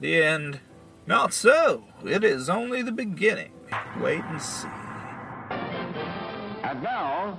[0.00, 0.60] The end.
[1.06, 1.84] Not so.
[2.04, 3.52] It is only the beginning.
[4.00, 4.68] Wait and see.
[6.62, 7.38] And now,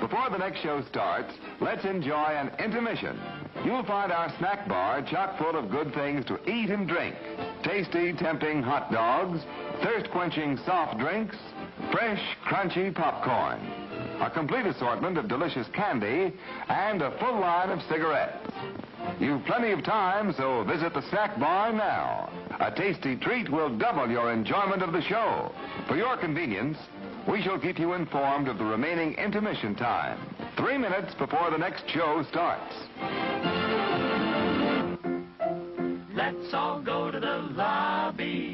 [0.00, 3.18] before the next show starts, let's enjoy an intermission.
[3.64, 7.14] You'll find our snack bar chock full of good things to eat and drink.
[7.62, 9.40] Tasty, tempting hot dogs,
[9.82, 11.36] thirst-quenching soft drinks,
[11.90, 13.60] fresh, crunchy popcorn,
[14.20, 16.32] a complete assortment of delicious candy,
[16.68, 18.50] and a full line of cigarettes.
[19.20, 22.30] You've plenty of time, so visit the snack bar now.
[22.60, 25.52] A tasty treat will double your enjoyment of the show.
[25.88, 26.78] For your convenience,
[27.28, 30.18] we shall keep you informed of the remaining intermission time,
[30.56, 32.74] three minutes before the next show starts.
[36.14, 38.53] Let's all go to the lobby.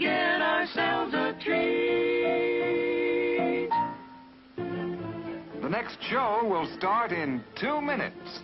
[0.00, 2.00] get ourselves a treat.
[5.62, 8.40] The next show will start in two minutes.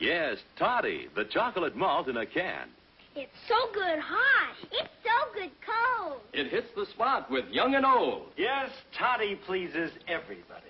[0.00, 2.68] Yes, Toddy, the chocolate malt in a can.
[3.14, 4.56] It's so good hot.
[4.72, 6.20] It's so good cold.
[6.32, 8.26] It hits the spot with young and old.
[8.36, 10.64] Yes, toddy pleases everybody.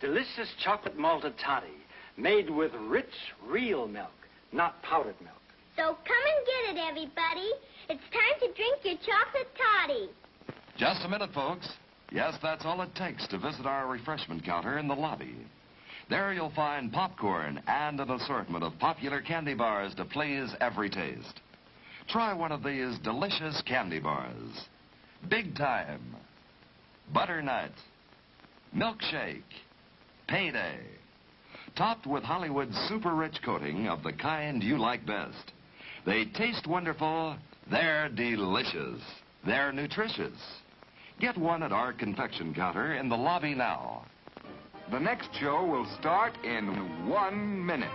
[0.00, 1.66] Delicious chocolate malted toddy,
[2.16, 3.06] made with rich,
[3.46, 4.10] real milk,
[4.52, 5.39] not powdered milk.
[5.80, 7.50] So come and get it, everybody.
[7.88, 10.10] It's time to drink your chocolate toddy.
[10.76, 11.72] Just a minute, folks.
[12.12, 15.36] Yes, that's all it takes to visit our refreshment counter in the lobby.
[16.10, 21.40] There you'll find popcorn and an assortment of popular candy bars to please every taste.
[22.10, 24.66] Try one of these delicious candy bars.
[25.30, 26.14] Big Time,
[27.14, 27.72] Butternut,
[28.76, 29.40] Milkshake,
[30.28, 30.80] Payday.
[31.74, 35.52] Topped with Hollywood's super rich coating of the kind you like best.
[36.06, 37.36] They taste wonderful,
[37.70, 39.02] they're delicious,
[39.44, 40.38] they're nutritious.
[41.20, 44.04] Get one at our confection counter in the lobby now.
[44.90, 47.90] The next show will start in one minute.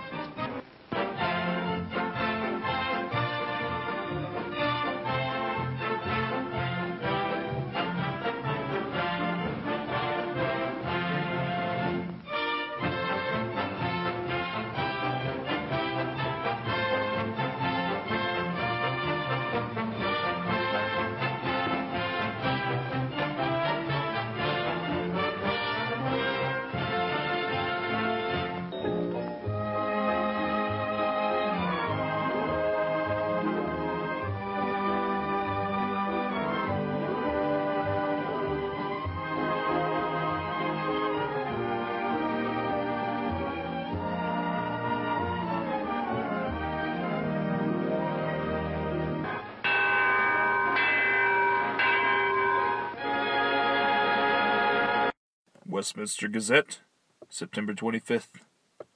[55.76, 56.80] Westminster Gazette,
[57.28, 58.40] September 25th.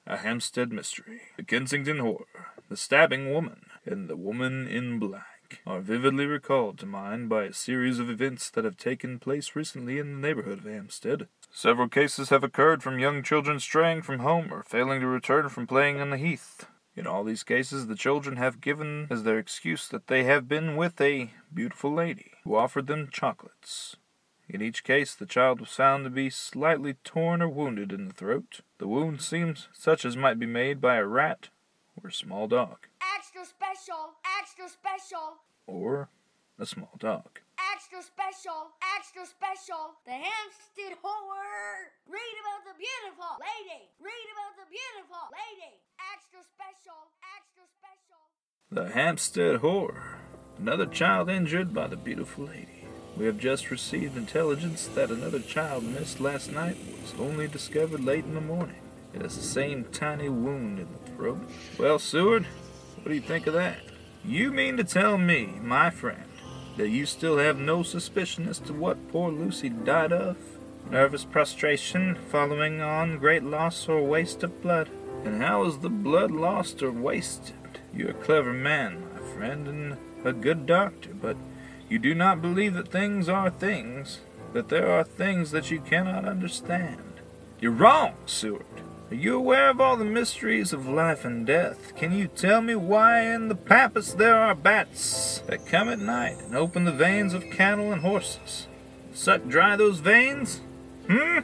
[0.08, 1.24] A Hampstead Mystery.
[1.36, 6.86] The Kensington Horror, The Stabbing Woman, and The Woman in Black are vividly recalled to
[6.86, 10.72] mind by a series of events that have taken place recently in the neighborhood of
[10.72, 11.28] Hampstead.
[11.52, 15.68] Several cases have occurred from young children straying from home or failing to return from
[15.68, 16.66] playing on the heath.
[16.96, 20.78] In all these cases, the children have given as their excuse that they have been
[20.78, 23.98] with a beautiful lady who offered them chocolates.
[24.50, 28.14] In each case, the child was found to be slightly torn or wounded in the
[28.14, 28.62] throat.
[28.80, 31.50] The wound seems such as might be made by a rat
[31.96, 36.10] or a small dog, Extra special, extra special, or
[36.58, 37.40] a small dog.
[37.76, 39.96] extra special, extra special.
[40.06, 41.94] The Hampstead Horror.
[42.08, 43.86] Read about the beautiful lady.
[44.02, 45.78] Read about the beautiful lady.
[46.14, 47.00] Extra special,
[47.38, 48.20] extra special.
[48.72, 50.18] The Hampstead Horror.
[50.58, 52.79] Another child injured by the beautiful lady.
[53.20, 58.24] We have just received intelligence that another child missed last night was only discovered late
[58.24, 58.78] in the morning.
[59.14, 61.42] It has the same tiny wound in the throat.
[61.78, 62.46] Well, Seward,
[62.96, 63.80] what do you think of that?
[64.24, 66.24] You mean to tell me, my friend,
[66.78, 70.38] that you still have no suspicion as to what poor Lucy died of?
[70.90, 74.90] Nervous prostration following on great loss or waste of blood.
[75.26, 77.82] And how is the blood lost or wasted?
[77.94, 81.36] You're a clever man, my friend, and a good doctor, but
[81.90, 84.20] you do not believe that things are things,
[84.54, 87.22] that there are things that you cannot understand.
[87.60, 88.66] You're wrong, Seward.
[89.12, 91.96] Are you aware of all the mysteries of life and death?
[91.96, 96.38] Can you tell me why in the pampas there are bats that come at night
[96.44, 98.68] and open the veins of cattle and horses?
[99.12, 100.62] Suck dry those veins?
[101.08, 101.40] Hmm?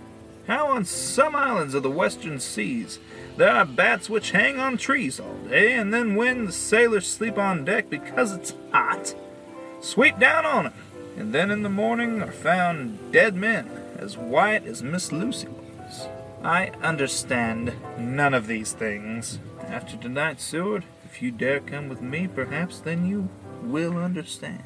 [0.45, 2.99] How on some islands of the western seas
[3.37, 7.37] there are bats which hang on trees all day, and then when the sailors sleep
[7.37, 9.13] on deck because it's hot,
[9.85, 10.73] sweep down on 'em,
[11.15, 13.69] and then in the morning are found dead men
[13.99, 16.07] as white as Miss Lucy was.
[16.43, 19.39] I understand none of these things.
[19.69, 23.29] After tonight, Seward, if you dare come with me, perhaps then you
[23.61, 24.63] will understand.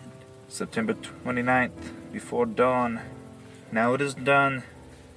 [0.48, 3.02] September 29th, before dawn.
[3.74, 4.64] Now it is done,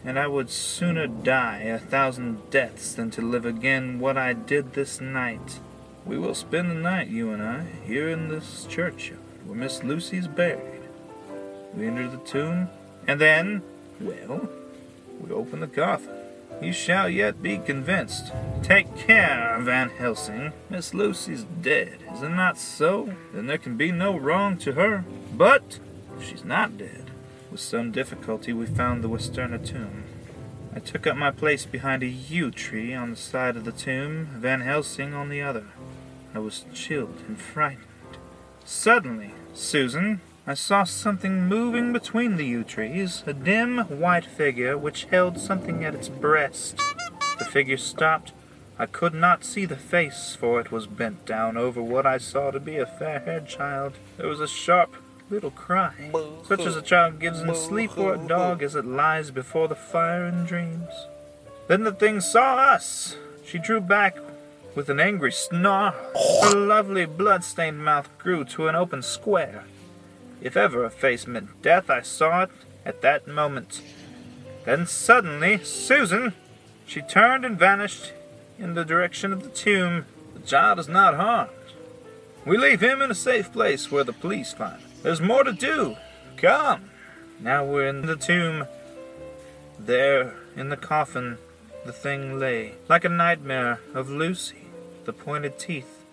[0.05, 4.73] and I would sooner die a thousand deaths than to live again what I did
[4.73, 5.61] this night.
[6.05, 10.19] We will spend the night, you and I, here in this churchyard where Miss Lucy
[10.19, 10.83] is buried.
[11.75, 12.69] We enter the tomb,
[13.07, 13.63] and then,
[14.01, 14.49] well,
[15.21, 16.11] we open the coffin.
[16.61, 18.31] You shall yet be convinced.
[18.63, 20.53] Take care, Van Helsing.
[20.71, 21.99] Miss Lucy's dead.
[22.15, 23.15] Is it not so?
[23.33, 25.05] Then there can be no wrong to her.
[25.35, 25.81] But
[26.21, 27.11] she's not dead.
[27.51, 30.05] With some difficulty, we found the Westenra tomb.
[30.75, 34.29] I took up my place behind a yew tree on the side of the tomb,
[34.37, 35.67] Van Helsing on the other.
[36.35, 37.87] I was chilled and frightened.
[38.65, 45.05] Suddenly, Susan, I saw something moving between the yew trees, a dim white figure which
[45.05, 46.81] held something at its breast.
[47.39, 48.33] The figure stopped.
[48.79, 52.51] I could not see the face, for it was bent down over what I saw
[52.51, 53.95] to be a fair-haired child.
[54.17, 54.97] There was a sharp
[55.31, 56.11] little cry,
[56.47, 59.75] such as a child gives in sleep or a dog as it lies before the
[59.75, 60.93] fire in dreams.
[61.69, 63.17] Then the thing saw us.
[63.45, 64.17] She drew back
[64.75, 65.95] with an angry snarl.
[66.43, 69.65] Her lovely blood-stained mouth grew to an open square.
[70.41, 72.51] If ever a face meant death, I saw it
[72.85, 73.83] at that moment.
[74.65, 76.35] Then suddenly, Susan,
[76.87, 78.13] she turned and vanished
[78.59, 80.07] in the direction of the tomb.
[80.35, 81.51] The child is not harmed.
[82.45, 84.91] We leave him in a safe place where the police find him.
[85.03, 85.97] There's more to do.
[86.37, 86.91] Come.
[87.41, 88.67] Now we're in the tomb.
[89.79, 91.39] There, in the coffin,
[91.85, 94.67] the thing lay, like a nightmare of Lucy,
[95.05, 96.05] the pointed teeth,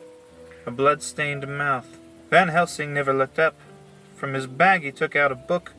[0.65, 1.99] a blood-stained mouth.
[2.29, 3.55] Van Helsing never looked up.
[4.15, 5.73] From his bag he took out a book,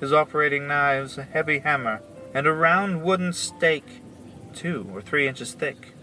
[0.00, 2.02] his operating knives, a heavy hammer,
[2.34, 4.02] and a round wooden stake,
[4.54, 5.94] two or three inches thick,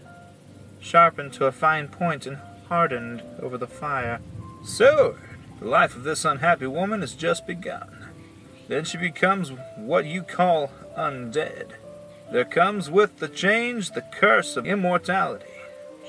[0.80, 4.20] sharpened to a fine point and hardened over the fire.
[4.64, 5.16] So,
[5.60, 8.08] the life of this unhappy woman has just begun.
[8.68, 11.72] Then she becomes what you call undead.
[12.32, 15.46] There comes with the change the curse of immortality.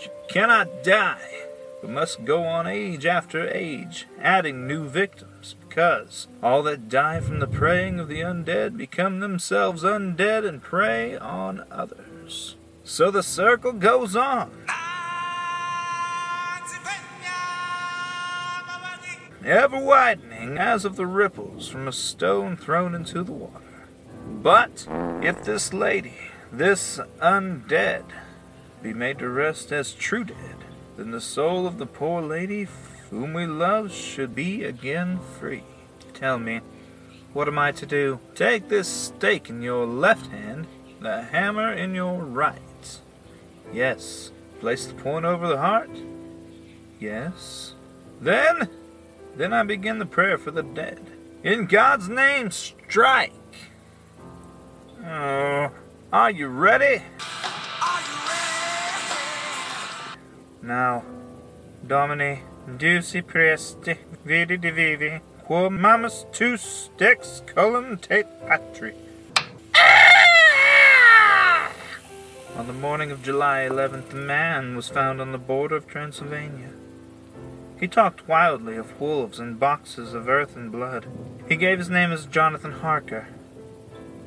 [0.01, 1.45] She cannot die,
[1.81, 7.39] but must go on age after age, adding new victims, because all that die from
[7.39, 12.55] the preying of the undead become themselves undead and prey on others.
[12.83, 14.51] So the circle goes on.
[19.43, 23.64] Ever widening as of the ripples from a stone thrown into the water.
[24.27, 24.87] But
[25.21, 26.15] if this lady,
[26.51, 28.03] this undead,
[28.81, 30.57] be made to rest as true dead,
[30.97, 32.67] then the soul of the poor lady
[33.09, 35.63] whom we love should be again free.
[36.13, 36.61] Tell me,
[37.33, 38.19] what am I to do?
[38.33, 40.67] Take this stake in your left hand,
[41.01, 42.99] the hammer in your right.
[43.73, 44.31] Yes.
[44.59, 45.89] Place the point over the heart.
[46.99, 47.73] Yes.
[48.21, 48.69] Then,
[49.35, 51.01] then I begin the prayer for the dead.
[51.43, 53.33] In God's name, strike.
[55.07, 55.69] Oh,
[56.11, 57.03] are you ready?
[60.63, 61.03] Now,
[61.85, 68.95] Domini, Duci Presti, Vidi Divivi, Quo Mamus Tu Stex Colum Tate Patri.
[69.75, 71.71] Ah!
[72.55, 76.71] On the morning of July 11th, a man was found on the border of Transylvania.
[77.79, 81.05] He talked wildly of wolves and boxes of earth and blood.
[81.47, 83.27] He gave his name as Jonathan Harker.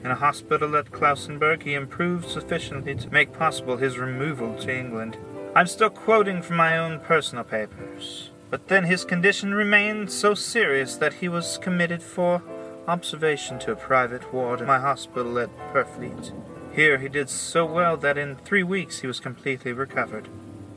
[0.05, 5.19] In a hospital at Klausenburg, he improved sufficiently to make possible his removal to England.
[5.55, 8.31] I'm still quoting from my own personal papers.
[8.51, 12.43] But then his condition remained so serious that he was committed for
[12.87, 16.33] observation to a private ward in my hospital at Purfleet.
[16.73, 20.29] Here he did so well that in three weeks he was completely recovered.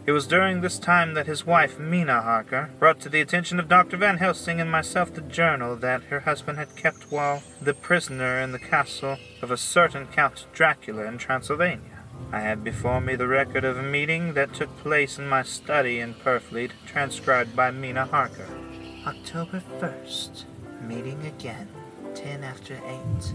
[0.04, 3.68] It was during this time that his wife, Mina Harker, brought to the attention of
[3.68, 3.98] Dr.
[3.98, 8.52] Van Helsing and myself the journal that her husband had kept while the prisoner in
[8.52, 12.00] the castle of a certain Count Dracula in Transylvania.
[12.32, 16.00] I had before me the record of a meeting that took place in my study
[16.00, 18.48] in Purfleet, transcribed by Mina Harker.
[19.06, 20.46] October 1st.
[20.82, 21.68] Meeting again.
[22.16, 23.34] Ten after eight.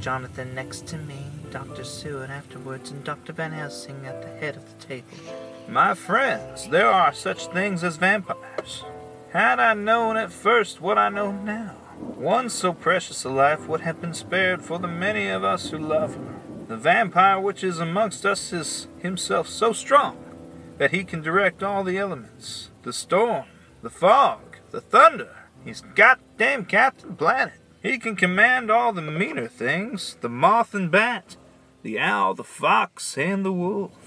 [0.00, 1.84] Jonathan next to me, Dr.
[1.84, 3.34] Seward afterwards, and Dr.
[3.34, 5.51] Van Helsing at the head of the table.
[5.68, 8.84] My friends, there are such things as vampires.
[9.32, 13.80] Had I known at first what I know now, one so precious a life would
[13.80, 16.40] have been spared for the many of us who love her.
[16.68, 20.18] The vampire which is amongst us is himself so strong
[20.78, 23.44] that he can direct all the elements the storm,
[23.82, 24.40] the fog,
[24.70, 25.46] the thunder.
[25.64, 27.60] He's goddamn Captain Planet.
[27.82, 31.36] He can command all the meaner things the moth and bat,
[31.82, 34.01] the owl, the fox, and the wolf.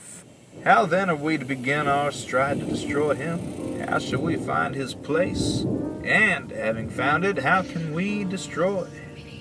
[0.63, 3.79] How then are we to begin our stride to destroy him?
[3.87, 5.65] How shall we find his place?
[6.03, 8.87] And, having found it, how can we destroy?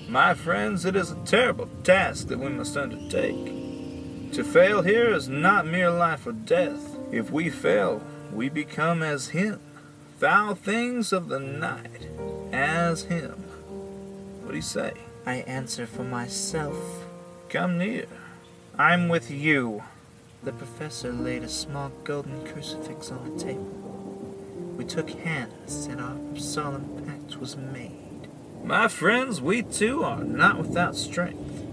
[0.07, 4.31] My friends, it is a terrible task that we must undertake.
[4.33, 6.97] To fail here is not mere life or death.
[7.11, 9.59] If we fail, we become as him.
[10.19, 12.07] Foul things of the night,
[12.51, 13.31] as him.
[14.41, 14.93] What do you say?
[15.25, 16.77] I answer for myself.
[17.49, 18.05] Come near.
[18.77, 19.83] I'm with you.
[20.45, 23.63] The professor laid a small golden crucifix on the table.
[24.77, 28.27] We took hands, and our solemn pact was made.
[28.63, 31.63] My friends, we too are not without strength.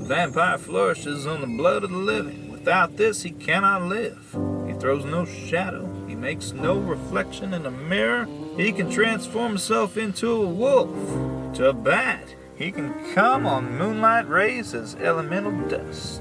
[0.00, 2.50] The vampire flourishes on the blood of the living.
[2.50, 4.36] Without this, he cannot live.
[4.66, 5.88] He throws no shadow.
[6.08, 8.26] He makes no reflection in a mirror.
[8.56, 12.34] He can transform himself into a wolf, to a bat.
[12.56, 16.20] He can come on moonlight rays as elemental dust.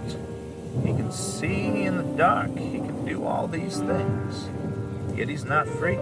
[0.83, 2.57] He can see in the dark.
[2.57, 4.49] He can do all these things.
[5.15, 5.97] Yet he's not free.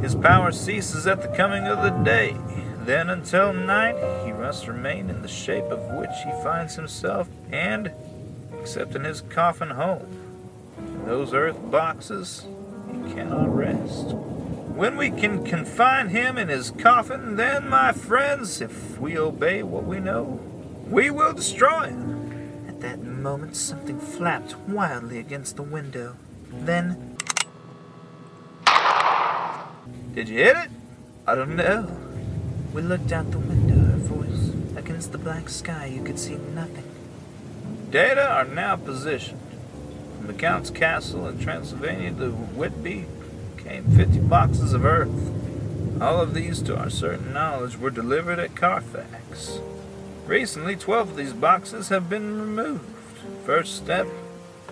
[0.00, 2.36] His power ceases at the coming of the day.
[2.84, 3.96] Then until night,
[4.26, 7.90] he must remain in the shape of which he finds himself, and,
[8.60, 10.06] except in his coffin home,
[10.78, 12.46] in those earth boxes,
[12.90, 14.12] he cannot rest.
[14.12, 19.84] When we can confine him in his coffin, then, my friends, if we obey what
[19.84, 20.40] we know,
[20.90, 22.13] we will destroy him.
[23.24, 26.14] Moment, something flapped wildly against the window.
[26.52, 27.16] Then.
[30.14, 30.70] Did you hit it?
[31.26, 31.88] I don't know.
[32.74, 34.52] We looked out the window, our voice.
[34.76, 36.84] Against the black sky, you could see nothing.
[37.90, 39.40] Data are now positioned.
[40.18, 43.06] From the Count's castle in Transylvania to Whitby
[43.56, 45.32] came 50 boxes of earth.
[45.98, 49.60] All of these, to our certain knowledge, were delivered at Carfax.
[50.26, 52.93] Recently, 12 of these boxes have been removed.
[53.44, 54.06] First step,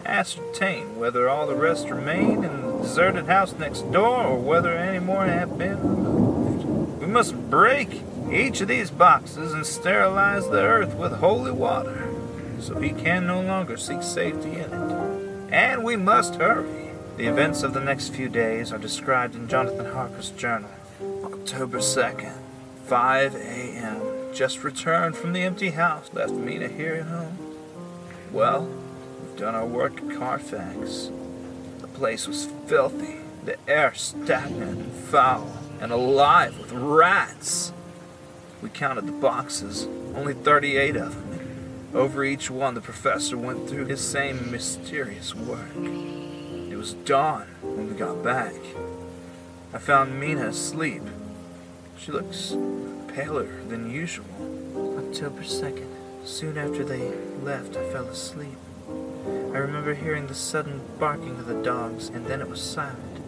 [0.04, 4.98] ascertain whether all the rest remain in the deserted house next door or whether any
[4.98, 7.00] more have been removed.
[7.00, 12.08] We must break each of these boxes and sterilize the earth with holy water
[12.60, 15.52] so he can no longer seek safety in it.
[15.52, 16.90] And we must hurry.
[17.16, 20.70] The events of the next few days are described in Jonathan Harker's journal.
[21.24, 22.34] October 2nd,
[22.86, 24.32] 5 a.m.
[24.32, 26.10] Just returned from the empty house.
[26.14, 27.51] Left Mina here at home.
[28.32, 28.66] Well,
[29.20, 31.10] we've done our work at Carfax.
[31.80, 35.52] The place was filthy, the air stagnant and foul,
[35.82, 37.74] and alive with rats.
[38.62, 41.90] We counted the boxes, only 38 of them.
[41.92, 45.76] Over each one, the professor went through his same mysterious work.
[45.76, 48.54] It was dawn when we got back.
[49.74, 51.02] I found Mina asleep.
[51.98, 52.56] She looks
[53.08, 54.24] paler than usual.
[55.06, 55.91] October 2nd.
[56.24, 57.12] Soon after they
[57.42, 58.56] left, I fell asleep.
[59.26, 63.20] I remember hearing the sudden barking of the dogs, and then it was silent.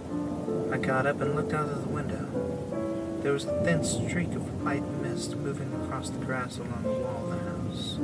[0.73, 3.21] I got up and looked out of the window.
[3.23, 7.25] There was a thin streak of white mist moving across the grass along the wall
[7.25, 7.99] of the house.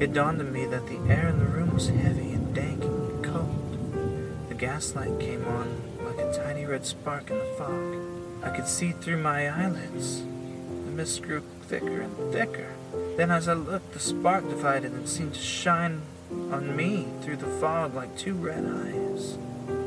[0.00, 3.24] It dawned on me that the air in the room was heavy and dank and
[3.24, 4.48] cold.
[4.48, 7.96] The gaslight came on like a tiny red spark in the fog.
[8.42, 10.22] I could see through my eyelids.
[10.22, 12.72] The mist grew thicker and thicker.
[13.16, 17.46] Then, as I looked, the spark divided and seemed to shine on me through the
[17.46, 19.38] fog like two red eyes.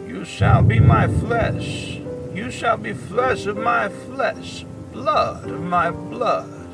[0.07, 1.99] You shall be my flesh.
[2.33, 6.67] You shall be flesh of my flesh, blood of my blood,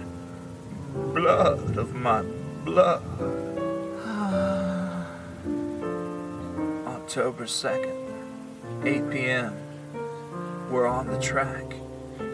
[1.13, 2.23] blood of my
[2.63, 3.03] blood.
[6.87, 9.55] October 2nd, 8 p.m.
[10.69, 11.78] We're on the track.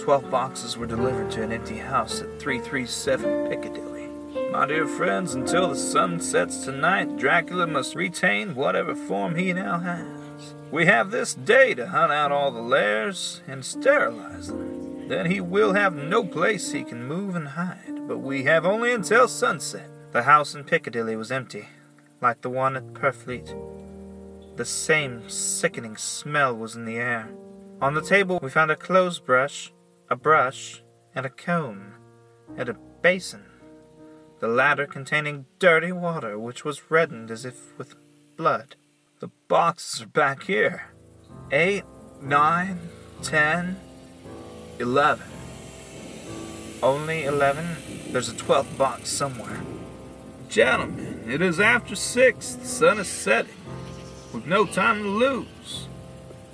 [0.06, 4.08] Twelve boxes were delivered to an empty house at 337 Piccadilly.
[4.52, 9.80] My dear friends, until the sun sets tonight, Dracula must retain whatever form he now
[9.80, 10.54] has.
[10.70, 15.08] We have this day to hunt out all the lairs and sterilize them.
[15.08, 18.94] Then he will have no place he can move and hide, but we have only
[18.94, 19.90] until sunset.
[20.12, 21.68] The house in Piccadilly was empty,
[22.22, 23.56] like the one at Purfleet.
[24.56, 27.32] The same sickening smell was in the air.
[27.82, 29.72] On the table we found a clothes brush,
[30.10, 30.84] a brush,
[31.14, 31.94] and a comb,
[32.58, 33.46] and a basin,
[34.40, 37.96] the latter containing dirty water which was reddened as if with
[38.36, 38.76] blood.
[39.20, 40.92] The boxes are back here.
[41.52, 41.84] Eight,
[42.22, 42.80] nine,
[43.22, 43.78] ten,
[44.78, 45.28] eleven.
[46.84, 47.78] Only eleven?
[48.10, 49.62] There's a twelfth box somewhere.
[50.50, 52.54] Gentlemen, it is after six.
[52.54, 53.54] The sun is setting.
[54.34, 55.88] We've no time to lose.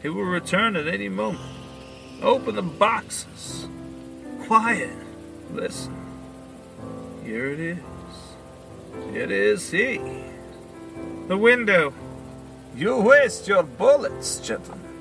[0.01, 1.43] He will return at any moment.
[2.21, 3.67] Open the boxes.
[4.45, 4.95] Quiet.
[5.51, 5.95] Listen.
[7.23, 7.79] Here it is.
[9.13, 9.99] It is he.
[11.27, 11.93] The window.
[12.75, 14.91] You waste your bullets, gentlemen.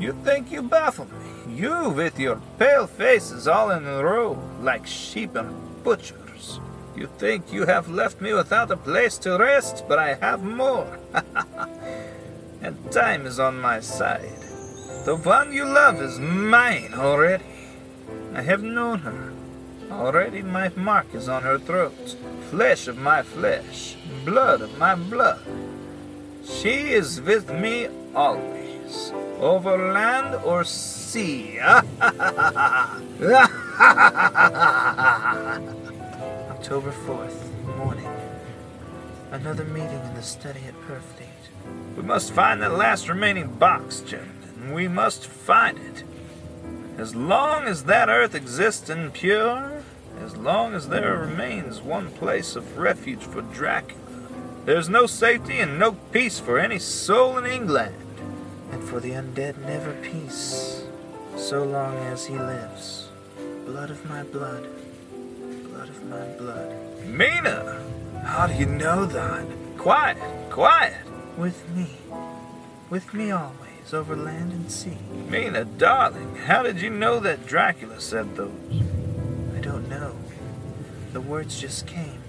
[0.00, 1.54] You think you baffle me.
[1.54, 6.58] You with your pale faces all in a row, like sheep and butchers.
[6.96, 10.98] You think you have left me without a place to rest, but I have more.
[12.62, 14.49] and time is on my side.
[15.04, 17.44] The one you love is mine already.
[18.34, 19.32] I have known her.
[19.90, 22.16] Already my mark is on her throat,
[22.50, 23.96] flesh of my flesh,
[24.26, 25.40] blood of my blood.
[26.44, 31.58] She is with me always, over land or sea.
[36.50, 38.06] October 4th, morning.
[39.32, 41.96] Another meeting in the study at Purfleet.
[41.96, 44.02] We must find that last remaining box,
[44.72, 46.04] We must find it.
[46.98, 49.82] As long as that earth exists and pure,
[50.22, 54.00] as long as there remains one place of refuge for Dracula,
[54.66, 57.96] there's no safety and no peace for any soul in England.
[58.70, 60.84] And for the undead, never peace,
[61.36, 63.08] so long as he lives.
[63.64, 64.68] Blood of my blood,
[65.70, 67.04] blood of my blood.
[67.06, 67.82] Mina!
[68.24, 69.46] How do you know that?
[69.78, 70.18] Quiet,
[70.50, 71.06] quiet!
[71.38, 71.96] With me.
[72.90, 74.98] With me always, over land and sea.
[75.28, 78.82] Mina, darling, how did you know that Dracula said those?
[79.56, 80.16] I don't know.
[81.12, 82.22] The words just came.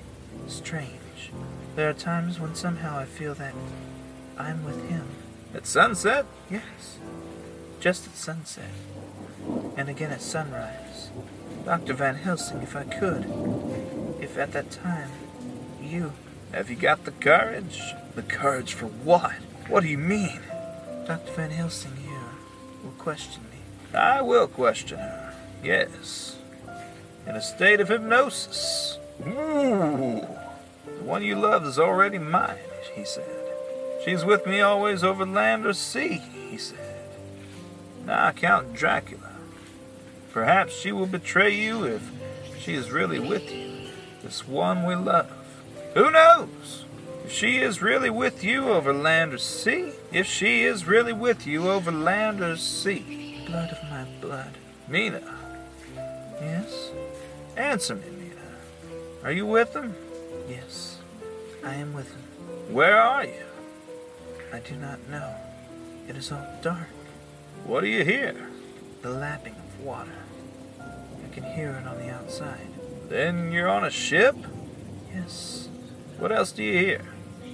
[0.48, 1.32] Strange.
[1.76, 3.54] There are times when somehow I feel that
[4.38, 5.08] I'm with him.
[5.54, 6.26] At sunset?
[6.50, 6.98] Yes.
[7.80, 8.72] Just at sunset.
[9.78, 11.10] And again at sunrise.
[11.66, 11.94] Dr.
[11.94, 13.26] Van Helsing, if I could.
[14.20, 15.10] If at that time,
[15.82, 16.14] you.
[16.52, 17.82] Have you got the courage?
[18.16, 19.34] The courage for what?
[19.68, 20.40] What do you mean?
[21.12, 21.34] Dr.
[21.34, 22.30] Van Helsing, here
[22.86, 23.58] will question me.
[24.00, 25.34] I will question her.
[25.62, 26.38] Yes.
[27.28, 28.98] In a state of hypnosis.
[29.28, 30.26] Ooh.
[30.86, 32.56] The one you love is already mine,
[32.96, 33.28] he said.
[34.06, 37.10] She's with me always over land or sea, he said.
[38.06, 39.32] Now count Dracula.
[40.32, 42.10] Perhaps she will betray you if
[42.58, 43.90] she is really with you,
[44.24, 45.30] this one we love.
[45.94, 46.86] Who knows?
[47.26, 51.46] If she is really with you over land or sea, if she is really with
[51.48, 53.44] you over land or sea.
[53.46, 54.58] Blood of my blood.
[54.88, 55.22] Mina.
[56.42, 56.92] Yes?
[57.56, 58.42] Answer me, Mina.
[59.24, 59.96] Are you with him?
[60.50, 60.98] Yes.
[61.64, 62.22] I am with him.
[62.74, 63.46] Where are you?
[64.52, 65.36] I do not know.
[66.08, 66.90] It is all dark.
[67.66, 68.36] What do you hear?
[69.02, 70.12] The lapping of water.
[70.80, 72.68] I can hear it on the outside.
[73.08, 74.36] Then you're on a ship?
[75.14, 75.70] Yes.
[76.22, 77.02] What else do you hear?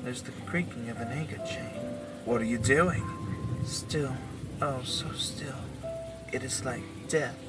[0.04, 1.80] There's the creaking of an anchor chain.
[2.26, 3.02] What are you doing?
[3.64, 4.14] Still.
[4.62, 5.56] Oh, so still.
[6.34, 7.40] It is like death.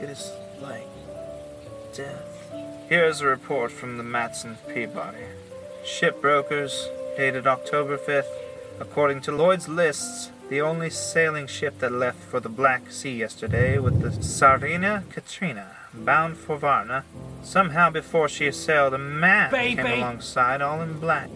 [0.00, 0.88] It is like
[1.94, 2.50] death.
[2.88, 5.26] Here's a report from the Matson Peabody.
[5.84, 8.32] Shipbrokers, dated October 5th.
[8.80, 13.76] According to Lloyd's lists, the only sailing ship that left for the Black Sea yesterday
[13.78, 17.04] was the Tsarina Katrina, bound for Varna.
[17.42, 19.82] Somehow before she sailed, a man Baby.
[19.82, 21.30] came alongside, all in black,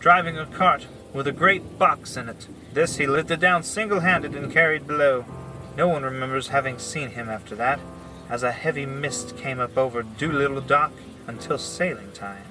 [0.00, 2.48] driving a cart with a great box in it.
[2.72, 5.24] This he lifted down single-handed and carried below.
[5.76, 7.80] No one remembers having seen him after that,
[8.28, 10.92] as a heavy mist came up over Doolittle Dock
[11.26, 12.44] until sailing time.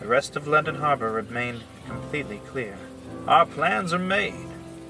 [0.00, 2.78] The rest of London Harbor remained completely clear.
[3.26, 4.46] Our plans are made.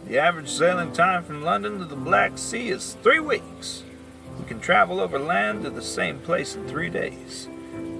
[0.07, 3.85] The average sailing time from London to the Black Sea is three weeks.
[4.49, 7.49] Can travel over land to the same place in three days.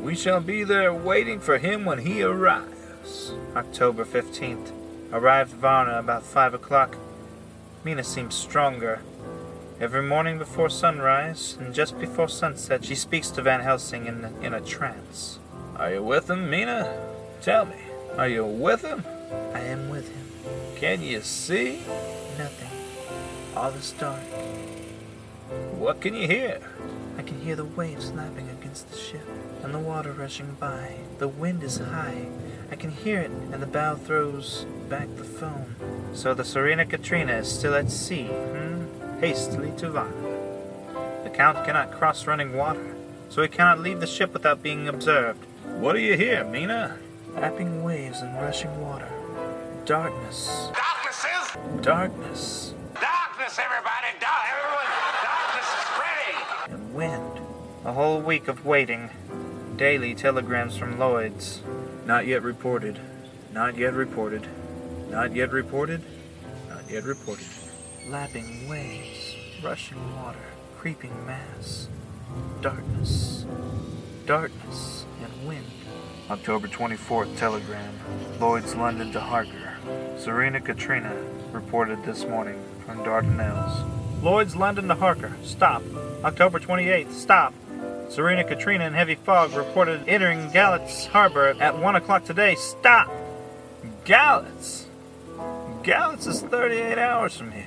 [0.03, 3.33] We shall be there waiting for him when he arrives.
[3.55, 4.73] October 15th.
[5.13, 6.97] Arrived Varna about five o'clock.
[7.85, 9.01] Mina seems stronger.
[9.79, 14.55] Every morning before sunrise and just before sunset, she speaks to Van Helsing in, in
[14.55, 15.39] a trance.
[15.77, 16.99] Are you with him, Mina?
[17.43, 17.77] Tell me,
[18.17, 19.05] are you with him?
[19.53, 20.27] I am with him.
[20.77, 21.81] Can you see?
[22.39, 22.71] Nothing.
[23.55, 24.38] All is dark.
[25.79, 26.59] What can you hear?
[27.17, 29.23] I can hear the waves lapping against the ship
[29.63, 30.97] and the water rushing by.
[31.19, 32.27] The wind is high.
[32.73, 35.77] I can hear it, and the bow throws back the foam.
[36.15, 39.21] So the Tsarina Katrina is still at sea, hmm?
[39.21, 40.13] Hastily to Varna.
[41.23, 42.97] The Count cannot cross running water,
[43.29, 45.45] so he cannot leave the ship without being observed.
[45.79, 46.99] What do you hear, Mina?
[47.35, 49.09] Lapping waves and rushing water.
[49.85, 50.71] Darkness.
[50.75, 51.83] Darkness is?
[51.85, 52.75] Darkness.
[52.95, 54.09] Darkness, everybody!
[54.21, 54.68] Dark, everyone!
[54.68, 54.68] Darkness
[57.89, 59.09] A whole week of waiting.
[59.77, 61.63] Daily telegrams from Lloyd's.
[62.05, 63.01] Not yet reported.
[63.51, 64.47] Not yet reported.
[65.11, 66.03] Not yet reported.
[66.69, 67.47] Not yet reported.
[68.07, 69.37] Lapping waves.
[69.65, 70.45] Rushing water.
[70.77, 71.89] Creeping mass.
[72.61, 73.47] Darkness.
[74.27, 75.65] Darkness and wind.
[76.29, 77.95] October 24th telegram.
[78.39, 79.79] Lloyd's London to Harker.
[80.19, 81.17] Tsarina Katrina
[81.53, 84.23] reported this morning from Dardanelles.
[84.23, 85.33] Lloyd's London to Harker.
[85.43, 85.83] Stop.
[86.23, 87.13] October 28th.
[87.13, 87.55] Stop.
[88.09, 92.55] Tsarina Katrina and heavy fog reported entering Galatz Harbor at 1 o'clock today.
[92.55, 93.11] Stop!
[94.07, 94.87] Galatz!
[95.83, 97.67] Galatz is 38 hours from here.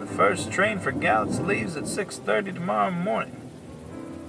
[0.00, 3.40] The first train for Galatz leaves at 6.30 tomorrow morning.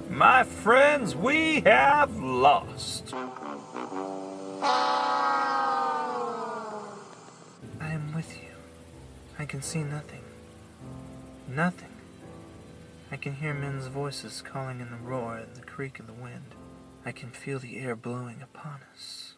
[0.07, 3.11] My friends, we have lost.
[7.81, 8.49] I am with you.
[9.39, 10.21] I can see nothing.
[11.49, 11.94] Nothing.
[13.15, 16.53] I can hear men's voices calling in the roar and the creak of the wind.
[17.05, 19.35] I can feel the air blowing upon us.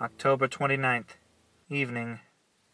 [0.00, 1.16] October 29th,
[1.68, 2.20] evening.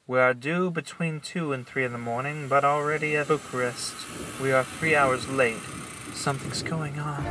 [0.07, 3.95] We are due between 2 and 3 in the morning, but already at Bucharest.
[4.39, 5.63] We are three hours late.
[6.13, 7.25] Something's going on.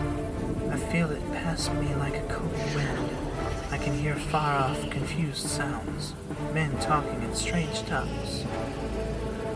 [0.71, 3.09] I feel it pass me like a cold wind.
[3.69, 6.15] I can hear far off, confused sounds.
[6.51, 8.43] Men talking in strange tongues.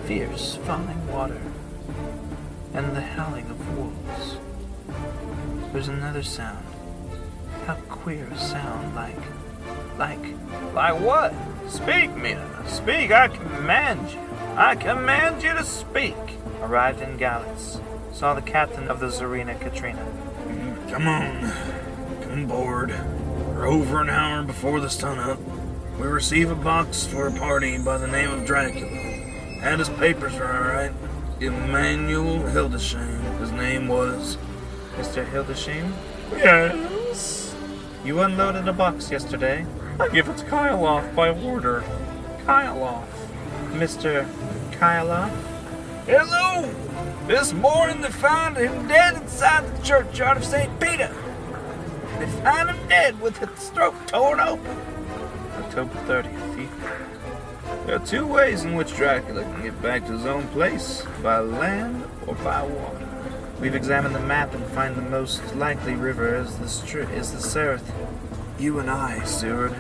[0.06, 1.42] Fierce, falling water.
[2.78, 4.38] And the howling of wolves.
[5.74, 6.64] There's another sound.
[7.66, 9.18] How queer a sound, like.
[9.98, 10.24] like.
[10.76, 11.34] Like what?
[11.68, 12.64] Speak, Mina.
[12.68, 14.20] Speak, I command you.
[14.56, 16.14] I command you to speak.
[16.62, 17.82] Arrived in Galatz.
[18.14, 20.06] Saw the captain of the Tsarina Katrina.
[20.46, 21.52] Mm, come on.
[22.22, 22.92] Come aboard.
[23.56, 25.40] We're over an hour before the sun up.
[26.00, 28.88] We receive a box for a party by the name of Dracula.
[29.62, 30.92] Had his papers are alright.
[31.40, 33.40] Emmanuel Hildesheim.
[33.40, 34.38] His name was.
[34.96, 35.24] Mr.
[35.30, 35.94] Hildesheim?
[36.32, 37.56] Yes.
[38.04, 39.66] You unloaded a box yesterday.
[40.00, 41.84] I give it to Kyloff by order.
[42.46, 43.06] Kyloff.
[43.74, 44.28] Mr.
[44.72, 45.30] Kyloff?
[46.08, 46.68] Hello!
[47.28, 50.80] This morning they found him dead inside the churchyard of St.
[50.80, 51.14] Peter.
[52.18, 54.78] They found him dead with his throat torn open.
[55.58, 57.17] October 30th, evening.
[57.88, 61.40] There are two ways in which Dracula can get back to his own place by
[61.40, 63.08] land or by water.
[63.62, 67.38] We've examined the map and find the most likely river is the, stri- is the
[67.38, 67.90] Sereth.
[68.60, 69.74] You and I, Seward,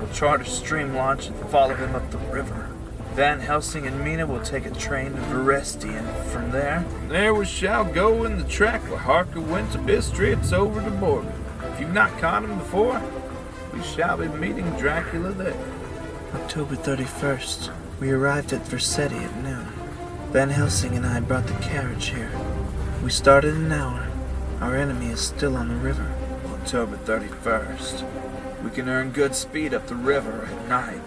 [0.00, 2.68] will charter stream launch and follow him up the river.
[3.12, 7.44] Van Helsing and Mina will take a train to Veresti, and from there, there we
[7.46, 11.32] shall go in the track where Harker went to Bistritz over to Borgo.
[11.62, 13.00] If you've not caught him before,
[13.72, 15.77] we shall be meeting Dracula there.
[16.34, 19.66] October 31st, we arrived at Veresti at noon.
[20.30, 22.30] Van Helsing and I brought the carriage here.
[23.02, 24.06] We started an hour.
[24.60, 26.12] Our enemy is still on the river.
[26.60, 28.62] October 31st.
[28.62, 31.00] We can earn good speed up the river at night.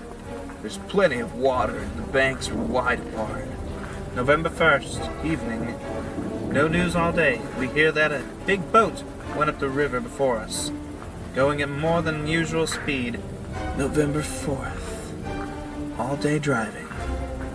[0.61, 3.45] There's plenty of water and the banks are wide apart.
[4.15, 5.80] November 1st, evening.
[6.51, 7.39] No news all day.
[7.59, 9.03] We hear that a big boat
[9.36, 10.72] went up the river before us,
[11.36, 13.19] going at more than usual speed.
[13.78, 14.80] November 4th.
[16.02, 16.88] All day driving.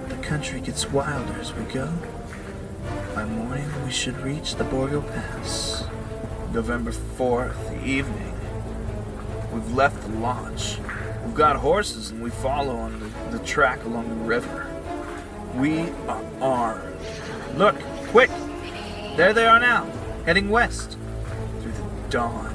[0.09, 1.93] The country gets wilder as we go.
[3.13, 5.85] By morning, we should reach the Borgo Pass.
[6.53, 8.33] November 4th, evening.
[9.53, 10.79] We've left the launch.
[11.25, 14.73] We've got horses and we follow on the, the track along the river.
[15.57, 17.01] We are armed.
[17.57, 17.75] Look,
[18.11, 18.31] quick!
[19.17, 19.91] There they are now,
[20.25, 20.97] heading west.
[21.63, 22.55] Through the dawn,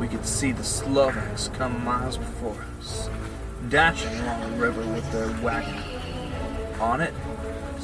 [0.00, 2.75] we could see the Slovaks come miles before us,
[3.70, 5.82] dashing along the river with their wagon.
[6.80, 7.14] On it,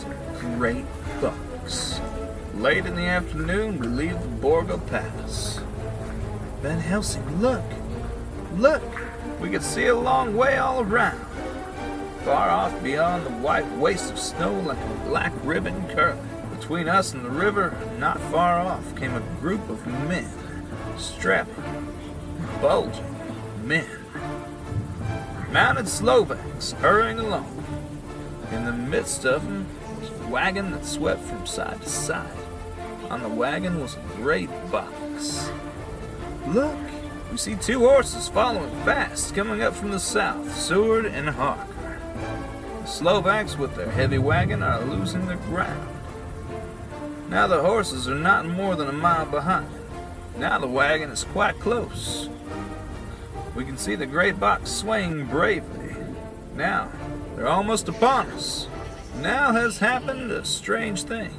[0.05, 0.85] a great
[1.21, 2.01] bucks.
[2.55, 5.61] Late in the afternoon, we leave the Borgo Pass.
[6.61, 7.65] Van Helsing, look!
[8.57, 8.83] Look!
[9.41, 11.27] We could see a long way all around.
[12.25, 16.29] Far off beyond the white waste of snow like a black ribbon curling.
[16.57, 20.31] Between us and the river, not far off, came a group of men.
[20.97, 21.93] Strapping,
[22.61, 23.05] bulging
[23.65, 24.02] men.
[25.53, 27.63] Mounted Slovaks hurrying along.
[28.53, 29.67] In the midst of them
[30.01, 32.39] was a wagon that swept from side to side.
[33.11, 35.51] On the wagon was a great box.
[36.47, 36.75] Look,
[37.31, 41.99] we see two horses following fast, coming up from the south, Seward and Harker.
[42.81, 45.87] The Slovaks, with their heavy wagon, are losing their ground.
[47.29, 49.69] Now the horses are not more than a mile behind.
[50.39, 52.31] Now the wagon is quite close.
[53.55, 55.95] We can see the great box swaying bravely.
[56.57, 56.91] Now
[57.37, 58.67] they're almost upon us.
[59.21, 61.33] Now has happened a strange thing.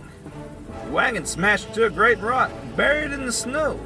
[0.86, 3.80] The wagon smashed into a great rock, buried in the snow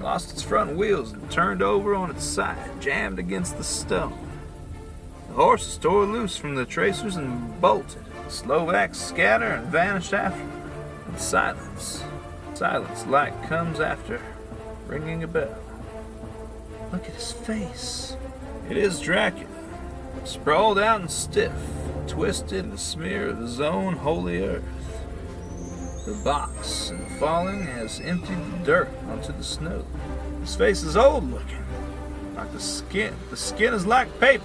[0.00, 4.18] lost its front wheels and turned over on its side, jammed against the stone.
[5.28, 8.04] The horses tore loose from the tracers and bolted.
[8.28, 10.44] Slovaks scatter and vanish after
[11.16, 12.02] silence,
[12.54, 14.22] silence like comes after
[14.86, 15.58] ringing a bell.
[16.92, 18.16] Look at his face.
[18.68, 19.48] It is Dracula,
[20.24, 21.52] sprawled out and stiff,
[22.06, 24.64] twisted in a smear of his own holy earth.
[26.06, 29.84] The box, in falling, has emptied the dirt onto the snow.
[30.40, 31.64] His face is old looking,
[32.34, 33.14] like the skin.
[33.30, 34.44] The skin is like paper.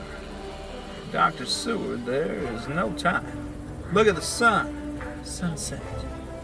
[1.11, 1.45] Dr.
[1.45, 3.53] Seward, there is no time.
[3.93, 4.99] Look at the sun.
[5.23, 5.81] Sunset.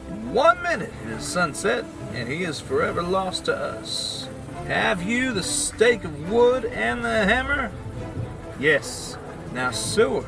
[0.09, 4.20] In one minute it is sunset, and he is forever lost to us.
[4.67, 7.71] Have you the stake of wood and the hammer?
[8.59, 9.17] Yes.
[9.53, 10.25] Now, Seward,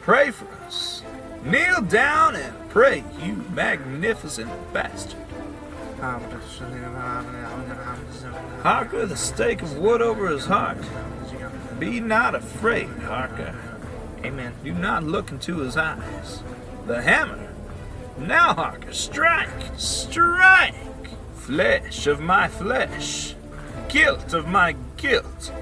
[0.00, 1.02] pray for us.
[1.44, 5.18] Kneel down and pray, you magnificent bastard.
[8.62, 10.78] Harker, the stake of wood over his heart.
[11.78, 13.54] Be not afraid, Harker.
[14.24, 14.54] Amen.
[14.64, 16.42] Do not look into his eyes.
[16.86, 17.52] The hammer.
[18.18, 19.50] Now, Harker, strike!
[19.76, 20.74] Strike!
[21.34, 23.34] Flesh of my flesh.
[23.92, 25.52] Guilt of my guilt.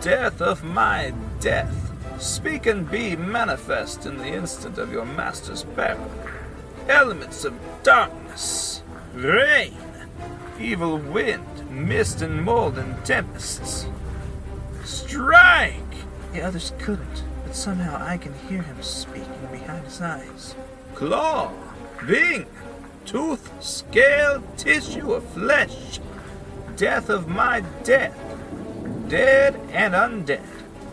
[0.00, 1.90] Death of my death.
[2.22, 6.08] Speak and be manifest in the instant of your master's peril.
[6.88, 8.84] Elements of darkness.
[9.14, 9.76] Rain.
[10.60, 11.68] Evil wind.
[11.68, 13.88] Mist and mold and tempests.
[14.84, 15.74] Strike!
[16.32, 20.54] The others couldn't, but somehow I can hear him speaking behind his eyes.
[20.94, 21.52] Claw,
[22.06, 22.46] wing,
[23.04, 25.98] tooth, scale, tissue of flesh.
[26.80, 28.18] Death of my death.
[29.06, 30.40] Dead and undead.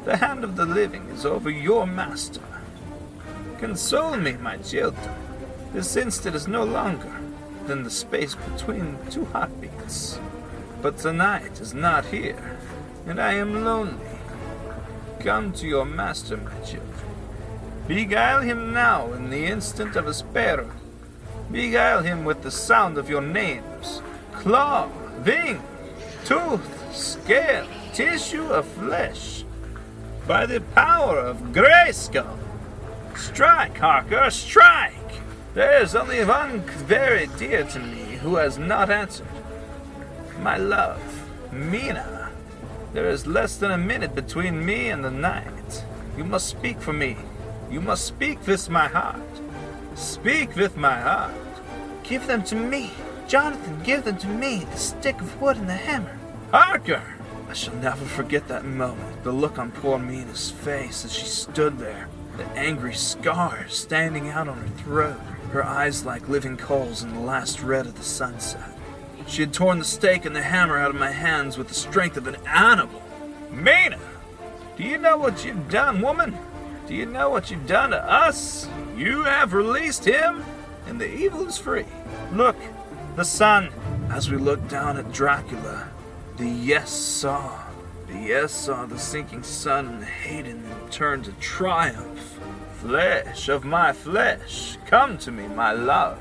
[0.04, 2.42] The hand of the living is over your master.
[3.58, 5.10] Console me, my children.
[5.72, 7.22] This instant is no longer
[7.68, 10.20] than the space between two heartbeats.
[10.82, 12.58] But tonight is not here,
[13.06, 14.20] and I am lonely.
[15.22, 17.00] Come to your master, my children.
[17.88, 20.70] Beguile him now in the instant of his peril.
[21.50, 24.02] Beguile him with the sound of your names.
[24.34, 24.90] Claw,
[25.26, 25.62] wing,
[26.28, 29.46] tooth, scale, tissue of flesh.
[30.28, 32.38] By the power of Grayskull.
[33.16, 34.94] Strike, Harker, strike!
[35.54, 39.26] There is only one very dear to me who has not answered.
[40.42, 41.02] My love,
[41.54, 42.30] Mina.
[42.92, 45.86] There is less than a minute between me and the night.
[46.18, 47.16] You must speak for me.
[47.72, 49.22] You must speak with my heart.
[49.96, 51.34] Speak with my heart.
[52.04, 52.92] Give them to me.
[53.28, 54.66] Jonathan, give them to me.
[54.72, 56.18] The stick of wood and the hammer.
[56.52, 57.04] Harker!
[57.50, 59.24] I shall never forget that moment.
[59.24, 62.08] The look on poor Mina's face as she stood there.
[62.38, 65.20] The angry scars standing out on her throat.
[65.52, 68.78] Her eyes like living coals in the last red of the sunset.
[69.28, 72.16] She had torn the stake and the hammer out of my hands with the strength
[72.16, 73.02] of an animal.
[73.52, 74.00] Mina!
[74.78, 76.38] Do you know what you've done, woman?
[76.88, 78.70] Do you know what you've done to us?
[78.96, 80.46] You have released him,
[80.86, 81.86] and the evil is free.
[82.32, 82.56] Look,
[83.18, 83.72] the sun.
[84.12, 85.90] As we looked down at Dracula,
[86.38, 87.64] the yes saw.
[88.06, 92.40] The yes saw the sinking sun and hated and turned to triumph.
[92.76, 96.20] Flesh of my flesh, come to me, my love.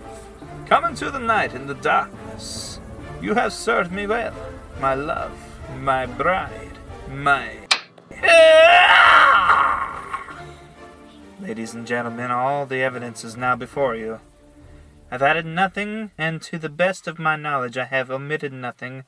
[0.64, 2.80] Come into the night in the darkness.
[3.20, 4.34] You have served me well,
[4.80, 5.38] my love,
[5.78, 6.78] my bride,
[7.10, 7.58] my.
[11.40, 14.18] Ladies and gentlemen, all the evidence is now before you.
[15.08, 19.04] I've added nothing, and to the best of my knowledge, I have omitted nothing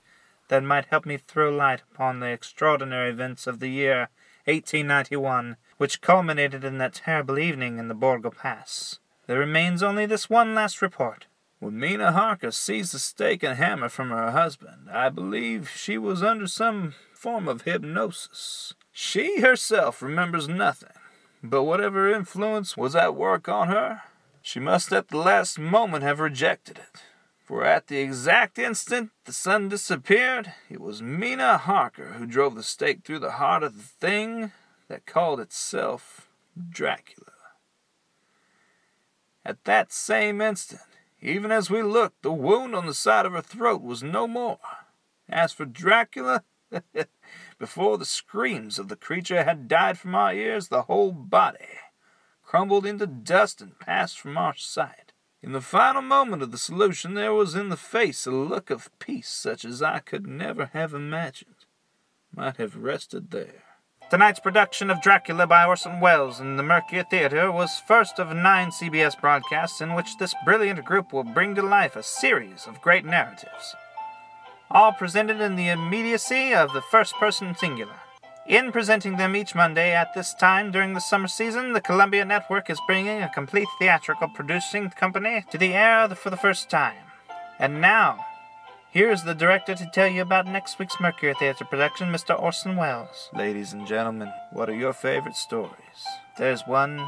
[0.46, 4.08] that might help me throw light upon the extraordinary events of the year
[4.44, 9.00] 1891, which culminated in that terrible evening in the Borgo Pass.
[9.26, 11.26] There remains only this one last report.
[11.58, 16.22] When Mina Harker seized the stake and hammer from her husband, I believe she was
[16.22, 18.74] under some form of hypnosis.
[18.92, 20.96] She herself remembers nothing,
[21.42, 24.02] but whatever influence was at work on her,
[24.48, 27.02] she must at the last moment have rejected it.
[27.44, 32.62] For at the exact instant the sun disappeared, it was Mina Harker who drove the
[32.62, 34.52] stake through the heart of the thing
[34.88, 36.30] that called itself
[36.70, 37.32] Dracula.
[39.44, 40.80] At that same instant,
[41.20, 44.60] even as we looked, the wound on the side of her throat was no more.
[45.28, 46.42] As for Dracula,
[47.58, 51.66] before the screams of the creature had died from our ears, the whole body
[52.48, 55.12] crumbled into dust and passed from our sight.
[55.42, 58.88] In the final moment of the solution, there was in the face a look of
[58.98, 61.66] peace such as I could never have imagined
[62.34, 63.64] might have rested there.
[64.10, 68.70] Tonight's production of Dracula by Orson Welles in the Mercury Theater was first of nine
[68.70, 73.04] CBS broadcasts in which this brilliant group will bring to life a series of great
[73.04, 73.76] narratives,
[74.70, 78.00] all presented in the immediacy of the first person singular.
[78.48, 82.70] In presenting them each Monday at this time during the summer season, the Columbia Network
[82.70, 86.96] is bringing a complete theatrical producing company to the air for the first time.
[87.58, 88.24] And now,
[88.90, 92.40] here is the director to tell you about next week's Mercury Theater production, Mr.
[92.40, 93.28] Orson Welles.
[93.34, 96.06] Ladies and gentlemen, what are your favorite stories?
[96.38, 97.06] There's one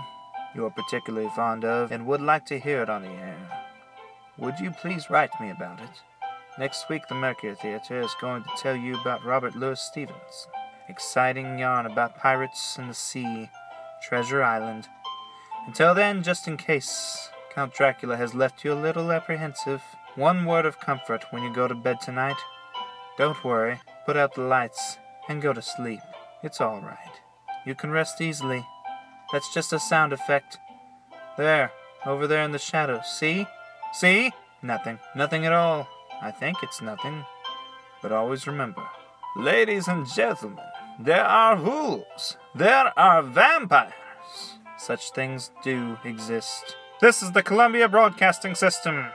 [0.55, 3.65] you're particularly fond of and would like to hear it on the air.
[4.37, 6.03] Would you please write me about it?
[6.59, 10.51] Next week, the Mercury Theater is going to tell you about Robert Louis Stevenson.
[10.91, 13.49] Exciting yarn about pirates and the sea,
[14.03, 14.89] Treasure Island,
[15.67, 19.83] Until then, just in case Count Dracula has left you a little apprehensive,
[20.17, 22.39] one word of comfort when you go to bed tonight.
[23.17, 26.01] Don't worry, put out the lights and go to sleep.
[26.43, 27.21] It's all right.
[27.65, 28.67] You can rest easily.
[29.33, 30.59] That's just a sound effect.
[31.39, 31.71] There,
[32.05, 33.07] over there in the shadows.
[33.07, 33.47] See?
[33.93, 34.33] See?
[34.61, 34.99] Nothing.
[35.15, 35.87] Nothing at all.
[36.21, 37.25] I think it's nothing.
[38.03, 38.83] But always remember,
[39.37, 40.65] ladies and gentlemen,
[41.05, 42.37] there are ghouls.
[42.55, 43.93] There are vampires.
[44.79, 46.77] Such things do exist.
[47.01, 49.07] This is the Columbia Broadcasting System.